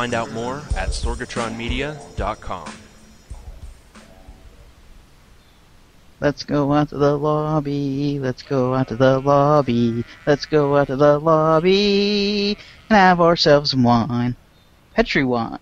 Find 0.02 0.16
out 0.16 0.32
more 0.32 0.64
at 0.76 0.90
sorgatronmedia.com. 0.90 2.74
Let's 6.20 6.44
go 6.44 6.74
out 6.74 6.90
to 6.90 6.98
the 6.98 7.16
lobby. 7.16 8.18
Let's 8.18 8.42
go 8.42 8.74
out 8.74 8.88
to 8.88 8.96
the 8.96 9.20
lobby. 9.20 10.04
Let's 10.26 10.48
go 10.48 10.76
out 10.76 10.88
to 10.88 10.96
the 10.96 11.20
lobby 11.20 12.58
and 12.90 12.98
have 12.98 13.22
ourselves 13.22 13.70
some 13.70 13.84
wine. 13.84 14.36
Petri 14.96 15.24
wine. 15.24 15.60